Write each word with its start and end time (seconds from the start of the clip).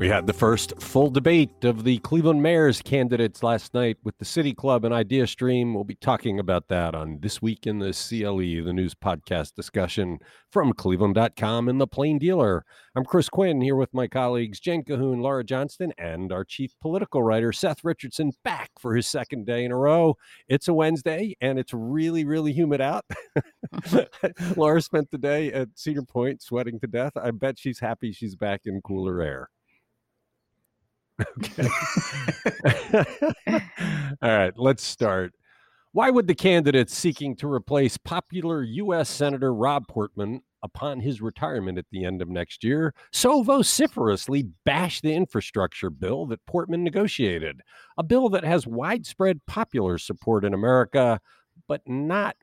We 0.00 0.08
had 0.08 0.26
the 0.26 0.32
first 0.32 0.80
full 0.80 1.10
debate 1.10 1.62
of 1.62 1.84
the 1.84 1.98
Cleveland 1.98 2.42
Mayor's 2.42 2.80
candidates 2.80 3.42
last 3.42 3.74
night 3.74 3.98
with 4.02 4.16
the 4.16 4.24
City 4.24 4.54
Club 4.54 4.86
and 4.86 4.94
Idea 4.94 5.26
Stream. 5.26 5.74
We'll 5.74 5.84
be 5.84 5.94
talking 5.94 6.38
about 6.38 6.68
that 6.68 6.94
on 6.94 7.18
This 7.20 7.42
Week 7.42 7.66
in 7.66 7.80
the 7.80 7.92
CLE, 7.92 8.64
the 8.64 8.72
news 8.72 8.94
podcast 8.94 9.52
discussion 9.52 10.18
from 10.50 10.72
cleveland.com 10.72 11.68
and 11.68 11.78
the 11.78 11.86
Plain 11.86 12.18
Dealer. 12.18 12.64
I'm 12.96 13.04
Chris 13.04 13.28
Quinn 13.28 13.60
here 13.60 13.76
with 13.76 13.92
my 13.92 14.08
colleagues 14.08 14.58
Jen 14.58 14.84
Cahoon, 14.84 15.20
Laura 15.20 15.44
Johnston, 15.44 15.92
and 15.98 16.32
our 16.32 16.44
chief 16.44 16.72
political 16.80 17.22
writer, 17.22 17.52
Seth 17.52 17.84
Richardson, 17.84 18.32
back 18.42 18.70
for 18.80 18.96
his 18.96 19.06
second 19.06 19.44
day 19.44 19.66
in 19.66 19.70
a 19.70 19.76
row. 19.76 20.16
It's 20.48 20.68
a 20.68 20.72
Wednesday 20.72 21.36
and 21.42 21.58
it's 21.58 21.74
really, 21.74 22.24
really 22.24 22.54
humid 22.54 22.80
out. 22.80 23.04
Laura 24.56 24.80
spent 24.80 25.10
the 25.10 25.18
day 25.18 25.52
at 25.52 25.68
Cedar 25.74 26.04
Point 26.04 26.40
sweating 26.40 26.80
to 26.80 26.86
death. 26.86 27.12
I 27.22 27.32
bet 27.32 27.58
she's 27.58 27.80
happy 27.80 28.12
she's 28.12 28.34
back 28.34 28.62
in 28.64 28.80
cooler 28.80 29.20
air. 29.20 29.50
Okay. 31.20 31.68
All 34.22 34.36
right, 34.38 34.52
let's 34.56 34.82
start. 34.82 35.32
Why 35.92 36.08
would 36.10 36.28
the 36.28 36.34
candidate 36.34 36.88
seeking 36.88 37.34
to 37.36 37.52
replace 37.52 37.96
popular 37.96 38.62
U.S. 38.62 39.08
Senator 39.08 39.52
Rob 39.52 39.88
Portman 39.88 40.40
upon 40.62 41.00
his 41.00 41.20
retirement 41.20 41.78
at 41.78 41.86
the 41.90 42.04
end 42.04 42.22
of 42.22 42.28
next 42.28 42.62
year 42.62 42.94
so 43.12 43.42
vociferously 43.42 44.46
bash 44.64 45.00
the 45.00 45.12
infrastructure 45.12 45.90
bill 45.90 46.26
that 46.26 46.44
Portman 46.46 46.84
negotiated? 46.84 47.60
A 47.98 48.04
bill 48.04 48.28
that 48.28 48.44
has 48.44 48.66
widespread 48.66 49.44
popular 49.46 49.98
support 49.98 50.44
in 50.44 50.54
America, 50.54 51.20
but 51.66 51.82
not 51.86 52.36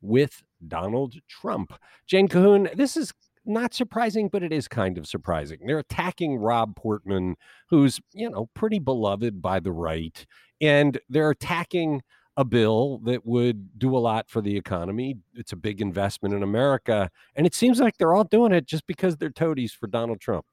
with 0.00 0.42
Donald 0.66 1.14
Trump. 1.28 1.72
Jane 2.06 2.28
Cahoon, 2.28 2.74
this 2.74 2.96
is 2.96 3.12
not 3.44 3.74
surprising, 3.74 4.28
but 4.28 4.42
it 4.42 4.52
is 4.52 4.68
kind 4.68 4.98
of 4.98 5.06
surprising. 5.06 5.60
They're 5.66 5.78
attacking 5.78 6.36
Rob 6.36 6.76
Portman, 6.76 7.36
who's, 7.68 8.00
you 8.12 8.30
know, 8.30 8.48
pretty 8.54 8.78
beloved 8.78 9.40
by 9.42 9.60
the 9.60 9.72
right, 9.72 10.24
and 10.60 10.98
they're 11.08 11.30
attacking 11.30 12.02
a 12.36 12.44
bill 12.44 12.98
that 13.04 13.24
would 13.24 13.78
do 13.78 13.96
a 13.96 13.98
lot 13.98 14.28
for 14.28 14.40
the 14.40 14.56
economy. 14.56 15.16
It's 15.34 15.52
a 15.52 15.56
big 15.56 15.80
investment 15.80 16.34
in 16.34 16.42
America. 16.42 17.10
And 17.36 17.46
it 17.46 17.54
seems 17.54 17.80
like 17.80 17.96
they're 17.96 18.14
all 18.14 18.24
doing 18.24 18.52
it 18.52 18.66
just 18.66 18.86
because 18.86 19.16
they're 19.16 19.30
toadies 19.30 19.72
for 19.72 19.86
Donald 19.86 20.20
Trump. 20.20 20.44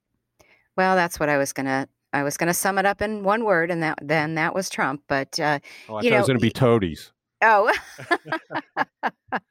Well, 0.77 0.95
that's 0.95 1.19
what 1.19 1.29
I 1.29 1.37
was 1.37 1.53
going 1.53 1.65
to 1.65 1.87
I 2.13 2.23
was 2.23 2.35
going 2.35 2.47
to 2.47 2.53
sum 2.53 2.77
it 2.77 2.85
up 2.85 3.01
in 3.01 3.23
one 3.23 3.45
word, 3.45 3.71
and 3.71 3.81
that 3.83 3.97
then 4.01 4.35
that 4.35 4.53
was 4.53 4.69
Trump. 4.69 5.01
But 5.07 5.39
uh, 5.39 5.59
oh, 5.87 5.95
I 5.95 6.01
you 6.01 6.09
know, 6.09 6.17
it 6.17 6.19
was 6.19 6.27
going 6.27 6.39
to 6.39 6.41
be 6.41 6.51
toadies. 6.51 7.11
Oh, 7.41 7.71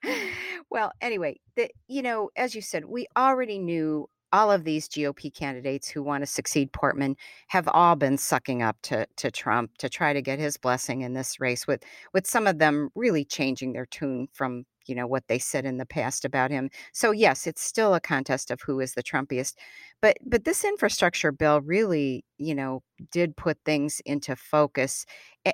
well, 0.71 0.93
anyway, 1.01 1.39
the, 1.57 1.71
you 1.89 2.03
know, 2.03 2.31
as 2.37 2.55
you 2.55 2.63
said, 2.63 2.85
we 2.85 3.07
already 3.17 3.59
knew 3.59 4.09
all 4.33 4.53
of 4.53 4.63
these 4.63 4.89
GOP 4.89 5.35
candidates 5.35 5.89
who 5.89 6.03
want 6.05 6.23
to 6.23 6.27
succeed 6.27 6.73
Portman 6.73 7.17
have 7.49 7.67
all 7.69 7.97
been 7.97 8.17
sucking 8.17 8.63
up 8.63 8.77
to 8.83 9.07
to 9.17 9.31
Trump 9.31 9.77
to 9.79 9.89
try 9.89 10.13
to 10.13 10.23
get 10.23 10.39
his 10.39 10.57
blessing 10.57 11.01
in 11.01 11.15
this 11.15 11.41
race 11.41 11.67
with 11.67 11.83
with 12.15 12.27
some 12.29 12.47
of 12.47 12.59
them 12.59 12.91
really 12.95 13.25
changing 13.25 13.73
their 13.73 13.87
tune 13.87 14.29
from 14.33 14.65
you 14.87 14.95
know 14.95 15.07
what 15.07 15.27
they 15.29 15.39
said 15.39 15.65
in 15.67 15.79
the 15.79 15.87
past 15.87 16.25
about 16.25 16.51
him. 16.53 16.71
So 16.93 17.11
yes, 17.11 17.47
it's 17.49 17.63
still 17.63 17.93
a 17.95 18.01
contest 18.01 18.53
of 18.53 18.61
who 18.65 18.79
is 18.81 18.95
the 18.95 19.03
Trumpiest. 19.03 19.55
But 20.01 20.17
but 20.25 20.45
this 20.45 20.65
infrastructure 20.65 21.33
bill 21.33 21.61
really, 21.61 22.25
you 22.39 22.55
know, 22.55 22.83
did 23.11 23.37
put 23.37 23.59
things 23.65 24.01
into 24.05 24.37
focus. 24.37 25.07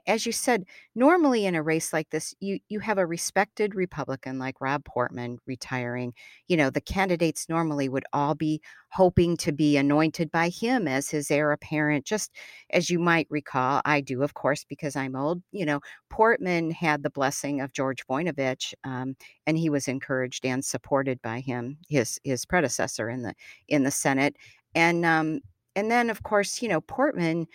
As 0.06 0.26
you 0.26 0.32
said, 0.32 0.64
normally 0.94 1.46
in 1.46 1.54
a 1.54 1.62
race 1.62 1.92
like 1.92 2.10
this, 2.10 2.34
you 2.40 2.58
you 2.68 2.80
have 2.80 2.98
a 2.98 3.06
respected 3.06 3.74
Republican 3.74 4.38
like 4.38 4.60
Rob 4.60 4.84
Portman 4.84 5.38
retiring. 5.46 6.12
You 6.48 6.56
know, 6.56 6.70
the 6.70 6.80
candidates 6.80 7.48
normally 7.48 7.88
would 7.88 8.04
all 8.12 8.34
be 8.34 8.60
hoping 8.90 9.36
to 9.36 9.52
be 9.52 9.76
anointed 9.76 10.30
by 10.30 10.48
him 10.48 10.88
as 10.88 11.08
his 11.08 11.30
heir 11.30 11.52
apparent. 11.52 12.04
Just 12.04 12.32
as 12.70 12.90
you 12.90 12.98
might 12.98 13.28
recall, 13.30 13.80
I 13.84 14.00
do, 14.00 14.22
of 14.22 14.34
course, 14.34 14.64
because 14.64 14.96
I'm 14.96 15.14
old. 15.14 15.42
You 15.52 15.66
know, 15.66 15.80
Portman 16.10 16.70
had 16.72 17.02
the 17.02 17.10
blessing 17.10 17.60
of 17.60 17.72
George 17.72 18.04
Voinovich, 18.06 18.74
um, 18.84 19.16
and 19.46 19.56
he 19.56 19.70
was 19.70 19.88
encouraged 19.88 20.44
and 20.44 20.64
supported 20.64 21.22
by 21.22 21.40
him, 21.40 21.78
his 21.88 22.18
his 22.24 22.44
predecessor 22.44 23.08
in 23.08 23.22
the 23.22 23.34
in 23.68 23.84
the 23.84 23.90
Senate 23.90 24.36
and 24.76 25.06
um, 25.06 25.40
and 25.76 25.90
then 25.90 26.10
of 26.10 26.22
course 26.24 26.62
you 26.62 26.68
know 26.68 26.80
Portman 26.82 27.46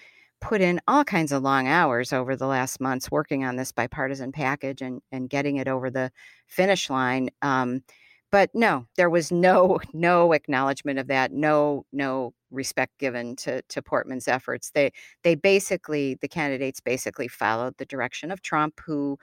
put 0.41 0.61
in 0.61 0.81
all 0.87 1.03
kinds 1.03 1.31
of 1.31 1.43
long 1.43 1.67
hours 1.67 2.13
over 2.13 2.35
the 2.35 2.47
last 2.47 2.81
months 2.81 3.11
working 3.11 3.43
on 3.45 3.55
this 3.57 3.71
bipartisan 3.71 4.31
package 4.31 4.81
and 4.81 5.01
and 5.11 5.29
getting 5.29 5.57
it 5.57 5.67
over 5.67 5.89
the 5.89 6.11
finish 6.47 6.89
line. 6.89 7.29
Um, 7.41 7.83
but 8.31 8.49
no, 8.53 8.87
there 8.97 9.09
was 9.09 9.31
no 9.31 9.79
no 9.93 10.33
acknowledgement 10.33 10.99
of 10.99 11.07
that. 11.07 11.31
No 11.33 11.85
no 11.93 12.33
respect 12.51 12.97
given 12.99 13.35
to 13.37 13.61
to 13.63 13.81
Portman's 13.81 14.27
efforts. 14.27 14.71
They 14.71 14.91
they 15.23 15.35
basically 15.35 16.15
the 16.21 16.27
candidates 16.27 16.79
basically 16.79 17.27
followed 17.27 17.77
the 17.77 17.85
direction 17.85 18.31
of 18.31 18.41
Trump, 18.41 18.79
who 18.85 19.17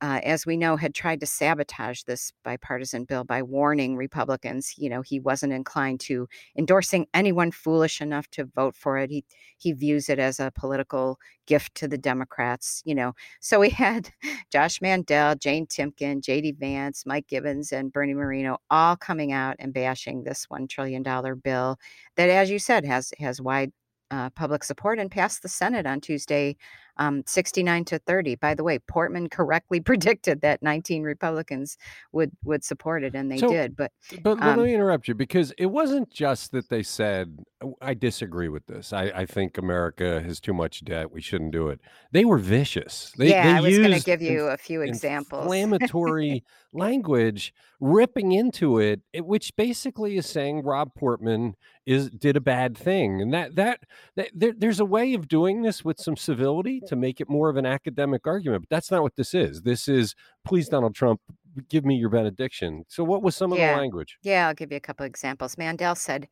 uh, 0.00 0.20
as 0.22 0.46
we 0.46 0.56
know, 0.56 0.76
had 0.76 0.94
tried 0.94 1.20
to 1.20 1.26
sabotage 1.26 2.02
this 2.02 2.32
bipartisan 2.44 3.04
bill 3.04 3.24
by 3.24 3.42
warning 3.42 3.96
Republicans. 3.96 4.74
You 4.76 4.88
know, 4.88 5.02
he 5.02 5.18
wasn't 5.18 5.52
inclined 5.52 6.00
to 6.00 6.28
endorsing 6.56 7.06
anyone 7.14 7.50
foolish 7.50 8.00
enough 8.00 8.28
to 8.32 8.44
vote 8.44 8.76
for 8.76 8.98
it. 8.98 9.10
He 9.10 9.24
he 9.56 9.72
views 9.72 10.08
it 10.08 10.18
as 10.20 10.38
a 10.38 10.52
political 10.54 11.18
gift 11.46 11.74
to 11.76 11.88
the 11.88 11.98
Democrats. 11.98 12.82
You 12.84 12.94
know, 12.94 13.14
so 13.40 13.58
we 13.58 13.70
had 13.86 14.10
Josh 14.52 14.80
Mandel, 14.80 15.34
Jane 15.34 15.66
Timken, 15.66 16.22
J.D. 16.22 16.52
Vance, 16.52 17.04
Mike 17.04 17.26
Gibbons, 17.26 17.72
and 17.72 17.92
Bernie 17.92 18.14
Moreno 18.14 18.58
all 18.70 18.96
coming 18.96 19.32
out 19.32 19.56
and 19.58 19.74
bashing 19.74 20.22
this 20.22 20.44
one 20.48 20.68
trillion 20.68 21.02
dollar 21.02 21.34
bill 21.34 21.78
that, 22.16 22.30
as 22.30 22.50
you 22.50 22.60
said, 22.60 22.84
has 22.84 23.12
has 23.18 23.40
wide 23.40 23.72
uh, 24.10 24.30
public 24.30 24.64
support 24.64 24.98
and 24.98 25.10
passed 25.10 25.42
the 25.42 25.48
Senate 25.48 25.86
on 25.86 26.00
Tuesday 26.00 26.56
um, 26.98 27.22
69 27.26 27.84
to 27.86 27.98
30. 27.98 28.36
By 28.36 28.54
the 28.54 28.64
way, 28.64 28.78
Portman 28.78 29.28
correctly 29.28 29.80
predicted 29.88 30.40
that 30.42 30.62
19 30.62 31.02
Republicans 31.02 31.76
would 32.12 32.32
would 32.44 32.64
support 32.64 33.04
it, 33.04 33.14
and 33.14 33.30
they 33.30 33.38
so, 33.38 33.48
did. 33.48 33.76
But 33.76 33.92
but 34.22 34.40
um, 34.40 34.58
let 34.58 34.58
me 34.58 34.74
interrupt 34.74 35.08
you 35.08 35.14
because 35.14 35.52
it 35.58 35.66
wasn't 35.66 36.10
just 36.10 36.52
that 36.52 36.68
they 36.68 36.82
said 36.82 37.38
oh, 37.62 37.76
I 37.80 37.94
disagree 37.94 38.48
with 38.48 38.66
this. 38.66 38.92
I, 38.92 39.04
I 39.14 39.26
think 39.26 39.58
America 39.58 40.22
has 40.22 40.40
too 40.40 40.54
much 40.54 40.84
debt. 40.84 41.10
We 41.10 41.20
shouldn't 41.20 41.52
do 41.52 41.68
it. 41.68 41.80
They 42.12 42.24
were 42.24 42.38
vicious. 42.38 43.12
They, 43.16 43.30
yeah, 43.30 43.44
they 43.44 43.58
I 43.58 43.60
was 43.60 43.78
going 43.78 43.92
to 43.92 44.04
give 44.04 44.22
you 44.22 44.46
a 44.46 44.56
few 44.56 44.82
examples. 44.82 45.42
Inflammatory 45.42 46.44
language, 46.72 47.54
ripping 47.80 48.32
into 48.32 48.78
it, 48.78 49.00
it, 49.12 49.24
which 49.24 49.54
basically 49.56 50.16
is 50.16 50.26
saying 50.26 50.62
Rob 50.62 50.94
Portman 50.94 51.54
is 51.86 52.10
did 52.10 52.36
a 52.36 52.40
bad 52.40 52.76
thing, 52.76 53.22
and 53.22 53.32
that 53.32 53.56
that, 53.56 53.80
that 54.16 54.30
there, 54.34 54.52
there's 54.56 54.80
a 54.80 54.84
way 54.84 55.14
of 55.14 55.28
doing 55.28 55.62
this 55.62 55.84
with 55.84 55.98
some 55.98 56.16
civility 56.16 56.80
to 56.88 56.96
make 56.96 57.20
it 57.20 57.28
more 57.28 57.48
of 57.48 57.56
an 57.56 57.66
academic 57.66 58.26
argument. 58.26 58.62
But 58.62 58.74
that's 58.74 58.90
not 58.90 59.02
what 59.02 59.16
this 59.16 59.34
is. 59.34 59.62
This 59.62 59.88
is 59.88 60.14
please, 60.44 60.68
Donald 60.68 60.94
Trump, 60.94 61.20
give 61.68 61.84
me 61.84 61.94
your 61.96 62.10
benediction. 62.10 62.84
So, 62.88 63.04
what 63.04 63.22
was 63.22 63.36
some 63.36 63.52
of 63.52 63.58
yeah. 63.58 63.74
the 63.74 63.80
language? 63.80 64.18
Yeah, 64.22 64.48
I'll 64.48 64.54
give 64.54 64.70
you 64.70 64.76
a 64.76 64.80
couple 64.80 65.06
examples. 65.06 65.56
Mandel 65.56 65.94
said, 65.94 66.28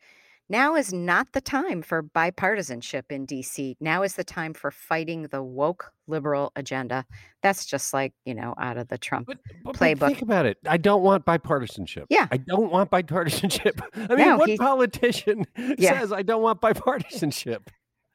now 0.49 0.77
is 0.77 0.93
not 0.93 1.33
the 1.33 1.41
time 1.41 1.83
for 1.83 2.05
bipartisanship 2.05 3.11
in 3.11 3.27
DC. 3.27 3.77
Now 3.81 4.03
is 4.03 4.15
the 4.15 4.23
time 4.23 4.55
for 4.55 4.71
fighting 4.71 5.23
the 5.25 5.43
woke 5.43 5.93
liberal 6.07 6.53
agenda. 6.55 7.05
That's 7.43 7.67
just 7.67 7.93
like, 7.93 8.13
you 8.25 8.35
know, 8.35 8.55
out 8.57 8.77
of 8.77 8.87
the 8.87 8.97
Trump 8.97 9.27
but, 9.27 9.39
but, 9.65 9.75
playbook. 9.75 10.07
Think 10.07 10.23
about 10.23 10.47
it. 10.47 10.59
I 10.69 10.77
don't 10.77 11.03
want 11.03 11.25
bipartisanship. 11.25 12.05
Yeah. 12.11 12.29
I 12.31 12.37
don't 12.37 12.71
want 12.71 12.93
bipartisanship. 12.93 13.81
I 13.97 14.15
mean, 14.15 14.19
no, 14.19 14.37
what 14.37 14.49
he, 14.49 14.57
politician 14.57 15.47
yeah. 15.79 15.99
says 15.99 16.13
I 16.13 16.23
don't 16.23 16.43
want 16.43 16.61
bipartisanship? 16.61 17.67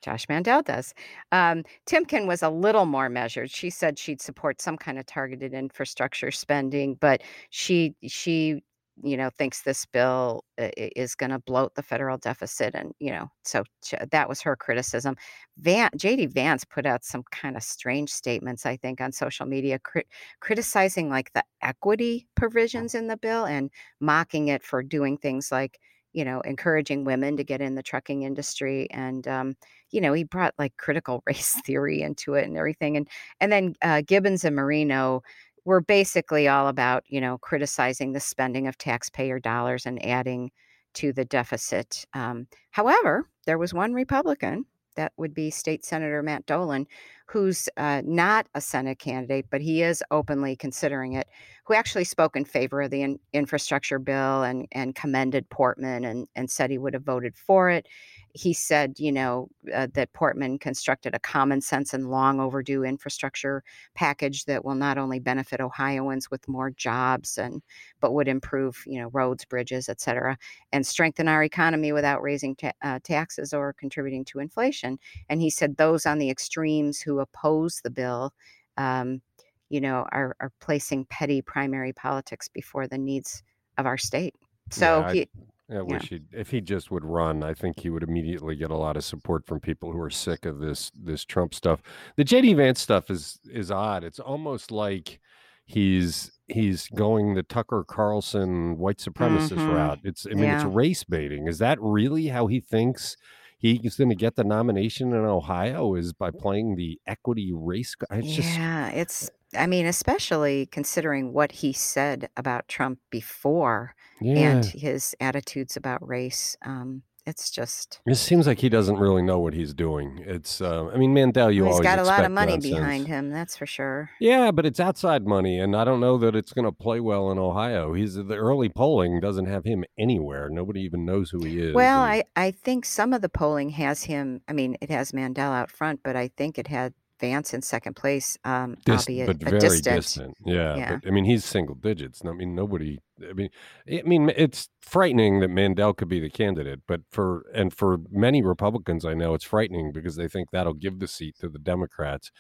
Josh 0.01 0.27
Mandel 0.29 0.61
does. 0.61 0.93
Um, 1.31 1.63
Timken 1.87 2.27
was 2.27 2.43
a 2.43 2.49
little 2.49 2.85
more 2.85 3.09
measured. 3.09 3.51
She 3.51 3.69
said 3.69 3.97
she'd 3.99 4.21
support 4.21 4.61
some 4.61 4.77
kind 4.77 4.99
of 4.99 5.05
targeted 5.05 5.53
infrastructure 5.53 6.31
spending, 6.31 6.95
but 6.95 7.21
she 7.49 7.95
she 8.07 8.63
you 9.03 9.17
know 9.17 9.29
thinks 9.29 9.61
this 9.61 9.85
bill 9.85 10.43
uh, 10.59 10.69
is 10.77 11.15
going 11.15 11.29
to 11.31 11.39
bloat 11.39 11.75
the 11.75 11.83
federal 11.83 12.17
deficit, 12.17 12.75
and 12.75 12.93
you 12.99 13.11
know 13.11 13.29
so 13.43 13.63
that 14.11 14.29
was 14.29 14.41
her 14.41 14.55
criticism. 14.55 15.15
Van, 15.57 15.89
JD 15.97 16.33
Vance 16.33 16.65
put 16.65 16.85
out 16.85 17.03
some 17.03 17.23
kind 17.31 17.55
of 17.55 17.63
strange 17.63 18.11
statements, 18.11 18.65
I 18.65 18.77
think, 18.77 19.01
on 19.01 19.11
social 19.11 19.45
media, 19.45 19.79
crit- 19.79 20.07
criticizing 20.39 21.09
like 21.09 21.31
the 21.33 21.43
equity 21.61 22.27
provisions 22.35 22.95
in 22.95 23.07
the 23.07 23.17
bill 23.17 23.45
and 23.45 23.69
mocking 23.99 24.47
it 24.49 24.63
for 24.63 24.83
doing 24.83 25.17
things 25.17 25.51
like 25.51 25.79
you 26.13 26.25
know, 26.25 26.41
encouraging 26.41 27.03
women 27.03 27.37
to 27.37 27.43
get 27.43 27.61
in 27.61 27.75
the 27.75 27.83
trucking 27.83 28.23
industry. 28.23 28.89
And, 28.91 29.27
um, 29.27 29.55
you 29.91 30.01
know, 30.01 30.13
he 30.13 30.23
brought 30.23 30.53
like 30.57 30.75
critical 30.77 31.23
race 31.27 31.59
theory 31.65 32.01
into 32.01 32.33
it 32.33 32.45
and 32.45 32.57
everything. 32.57 32.97
And, 32.97 33.07
and 33.39 33.51
then 33.51 33.75
uh, 33.81 34.01
Gibbons 34.05 34.43
and 34.43 34.55
Moreno 34.55 35.23
were 35.65 35.81
basically 35.81 36.47
all 36.47 36.67
about, 36.67 37.03
you 37.07 37.21
know, 37.21 37.37
criticizing 37.37 38.13
the 38.13 38.19
spending 38.19 38.67
of 38.67 38.77
taxpayer 38.77 39.39
dollars 39.39 39.85
and 39.85 40.03
adding 40.05 40.51
to 40.95 41.13
the 41.13 41.25
deficit. 41.25 42.05
Um, 42.13 42.47
however, 42.71 43.27
there 43.45 43.57
was 43.57 43.73
one 43.73 43.93
Republican 43.93 44.65
that 44.95 45.13
would 45.17 45.33
be 45.33 45.49
State 45.49 45.85
Senator 45.85 46.21
Matt 46.21 46.45
Dolan, 46.45 46.87
who's 47.27 47.69
uh, 47.77 48.01
not 48.05 48.47
a 48.55 48.61
Senate 48.61 48.99
candidate, 48.99 49.45
but 49.49 49.61
he 49.61 49.83
is 49.83 50.03
openly 50.11 50.55
considering 50.55 51.13
it, 51.13 51.27
who 51.65 51.73
actually 51.73 52.03
spoke 52.03 52.35
in 52.35 52.45
favor 52.45 52.81
of 52.81 52.91
the 52.91 53.01
in- 53.01 53.19
infrastructure 53.33 53.99
bill 53.99 54.43
and, 54.43 54.67
and 54.71 54.95
commended 54.95 55.49
Portman 55.49 56.03
and, 56.05 56.27
and 56.35 56.49
said 56.49 56.69
he 56.69 56.77
would 56.77 56.93
have 56.93 57.03
voted 57.03 57.37
for 57.37 57.69
it. 57.69 57.87
He 58.33 58.53
said, 58.53 58.99
you 58.99 59.11
know, 59.11 59.49
uh, 59.73 59.87
that 59.93 60.13
Portman 60.13 60.57
constructed 60.59 61.13
a 61.13 61.19
common 61.19 61.61
sense 61.61 61.93
and 61.93 62.09
long 62.09 62.39
overdue 62.39 62.83
infrastructure 62.83 63.63
package 63.93 64.45
that 64.45 64.63
will 64.63 64.75
not 64.75 64.97
only 64.97 65.19
benefit 65.19 65.59
Ohioans 65.59 66.31
with 66.31 66.47
more 66.47 66.71
jobs 66.71 67.37
and 67.37 67.61
but 67.99 68.13
would 68.13 68.27
improve, 68.27 68.83
you 68.85 68.99
know, 68.99 69.09
roads, 69.09 69.45
bridges, 69.45 69.89
et 69.89 70.01
cetera, 70.01 70.37
and 70.71 70.85
strengthen 70.85 71.27
our 71.27 71.43
economy 71.43 71.91
without 71.91 72.21
raising 72.21 72.55
ta- 72.55 72.71
uh, 72.81 72.99
taxes 73.03 73.53
or 73.53 73.73
contributing 73.73 74.25
to 74.25 74.39
inflation. 74.39 74.97
And 75.29 75.41
he 75.41 75.49
said 75.49 75.77
those 75.77 76.05
on 76.05 76.17
the 76.17 76.29
extremes 76.29 77.01
who 77.01 77.19
oppose 77.19 77.81
the 77.83 77.91
bill. 77.91 78.33
Um, 78.77 79.21
you 79.69 79.79
know, 79.79 80.05
are, 80.11 80.35
are 80.41 80.51
placing 80.59 81.05
petty 81.05 81.41
primary 81.41 81.93
politics 81.93 82.49
before 82.49 82.87
the 82.87 82.97
needs 82.97 83.41
of 83.77 83.85
our 83.85 83.97
state. 83.97 84.35
So 84.69 84.99
Yeah, 84.99 85.07
I, 85.07 85.13
he, 85.13 85.29
I 85.71 85.75
yeah. 85.75 85.81
wish 85.81 86.09
he 86.09 86.21
if 86.31 86.51
he 86.51 86.61
just 86.61 86.91
would 86.91 87.05
run, 87.05 87.43
I 87.43 87.53
think 87.53 87.79
he 87.79 87.89
would 87.89 88.03
immediately 88.03 88.55
get 88.55 88.71
a 88.71 88.75
lot 88.77 88.97
of 88.97 89.03
support 89.03 89.45
from 89.45 89.59
people 89.61 89.91
who 89.91 89.99
are 90.01 90.09
sick 90.09 90.45
of 90.45 90.59
this 90.59 90.91
this 90.93 91.23
Trump 91.25 91.53
stuff. 91.53 91.81
The 92.17 92.25
JD 92.25 92.55
Vance 92.57 92.81
stuff 92.81 93.09
is 93.09 93.39
is 93.45 93.71
odd. 93.71 94.03
It's 94.03 94.19
almost 94.19 94.69
like 94.71 95.19
he's 95.65 96.31
he's 96.47 96.87
going 96.89 97.33
the 97.35 97.43
Tucker 97.43 97.85
Carlson 97.87 98.77
white 98.77 98.97
supremacist 98.97 99.57
Mhm. 99.57 99.73
route. 99.73 99.99
It's 100.03 100.27
I 100.27 100.33
mean 100.33 100.49
it's 100.49 100.65
race 100.65 101.03
baiting. 101.05 101.47
Is 101.47 101.59
that 101.59 101.77
really 101.81 102.27
how 102.27 102.47
he 102.47 102.59
thinks 102.59 103.15
he's 103.57 103.95
going 103.95 104.09
to 104.09 104.15
get 104.15 104.35
the 104.35 104.43
nomination 104.43 105.13
in 105.13 105.23
Ohio 105.23 105.95
is 105.95 106.13
by 106.13 106.31
playing 106.31 106.75
the 106.75 106.99
equity 107.07 107.51
race? 107.53 107.95
It's 108.11 108.33
just 108.35 108.49
Yeah, 108.57 108.89
it's, 108.89 109.29
I 109.57 109.67
mean, 109.67 109.85
especially 109.85 110.65
considering 110.67 111.33
what 111.33 111.51
he 111.51 111.73
said 111.73 112.29
about 112.37 112.67
Trump 112.67 112.99
before 113.09 113.95
and 114.21 114.63
his 114.65 115.15
attitudes 115.19 115.75
about 115.75 116.07
race. 116.07 116.55
Um, 116.63 117.01
it's 117.25 117.51
just, 117.51 118.01
It 118.07 118.15
seems 118.15 118.47
like 118.47 118.59
he 118.59 118.69
doesn't 118.69 118.97
really 118.97 119.21
know 119.21 119.39
what 119.39 119.53
he's 119.53 119.73
doing. 119.75 120.23
It's, 120.25 120.59
uh, 120.59 120.87
I 120.87 120.97
mean, 120.97 121.13
Mandel, 121.13 121.51
you 121.51 121.63
well, 121.63 121.71
he's 121.71 121.75
always 121.75 121.87
got 121.87 121.99
a 121.99 122.03
lot 122.03 122.19
of 122.19 122.31
expect 122.31 122.33
money 122.33 122.51
nonsense. 122.53 122.75
behind 122.75 123.07
him, 123.07 123.29
that's 123.29 123.55
for 123.55 123.67
sure. 123.67 124.09
Yeah, 124.19 124.49
but 124.49 124.65
it's 124.65 124.79
outside 124.79 125.27
money, 125.27 125.59
and 125.59 125.75
I 125.75 125.83
don't 125.83 125.99
know 125.99 126.17
that 126.17 126.35
it's 126.35 126.51
going 126.51 126.65
to 126.65 126.71
play 126.71 126.99
well 126.99 127.31
in 127.31 127.37
Ohio. 127.37 127.93
He's 127.93 128.15
the 128.15 128.35
early 128.35 128.69
polling 128.69 129.19
doesn't 129.19 129.45
have 129.45 129.65
him 129.65 129.83
anywhere. 129.99 130.49
Nobody 130.49 130.81
even 130.81 131.05
knows 131.05 131.29
who 131.29 131.43
he 131.43 131.59
is. 131.59 131.75
Well, 131.75 132.03
and- 132.03 132.23
I, 132.35 132.45
I 132.47 132.51
think 132.51 132.85
some 132.85 133.13
of 133.13 133.21
the 133.21 133.29
polling 133.29 133.69
has 133.71 134.03
him, 134.03 134.41
I 134.47 134.53
mean, 134.53 134.75
it 134.81 134.89
has 134.89 135.13
Mandel 135.13 135.51
out 135.51 135.69
front, 135.69 136.01
but 136.03 136.15
I 136.15 136.27
think 136.27 136.57
it 136.57 136.67
had 136.67 136.93
Vance 137.21 137.53
in 137.53 137.61
second 137.61 137.95
place, 137.95 138.37
um, 138.43 138.75
Dis- 138.85 139.01
albeit 139.07 139.27
but 139.27 139.35
a 139.47 139.49
very 139.51 139.59
distant. 139.59 139.95
distant. 139.95 140.37
Yeah, 140.45 140.75
Yeah. 140.75 140.95
but 140.95 141.07
I 141.07 141.11
mean, 141.11 141.23
he's 141.25 141.45
single 141.45 141.75
digits. 141.75 142.21
I 142.25 142.33
mean, 142.33 142.53
nobody. 142.55 142.99
I 143.27 143.33
mean, 143.33 143.49
I 143.87 144.01
mean, 144.03 144.31
it's 144.35 144.67
frightening 144.81 145.39
that 145.39 145.49
Mandel 145.49 145.93
could 145.93 146.09
be 146.09 146.19
the 146.19 146.29
candidate, 146.29 146.81
but 146.87 147.01
for 147.11 147.45
and 147.53 147.71
for 147.73 147.99
many 148.09 148.41
Republicans, 148.41 149.05
I 149.05 149.13
know 149.13 149.33
it's 149.35 149.45
frightening 149.45 149.91
because 149.93 150.15
they 150.17 150.27
think 150.27 150.49
that'll 150.51 150.73
give 150.73 150.99
the 150.99 151.07
seat 151.07 151.35
to 151.39 151.47
the 151.47 151.59
Democrats. 151.59 152.31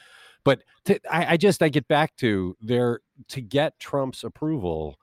But 0.43 0.63
to, 0.85 0.99
I, 1.09 1.33
I 1.33 1.37
just 1.37 1.61
I 1.61 1.69
get 1.69 1.87
back 1.87 2.15
to 2.17 2.57
their 2.59 2.99
to 3.29 3.41
get 3.41 3.79
Trump's 3.79 4.23
approval. 4.23 4.97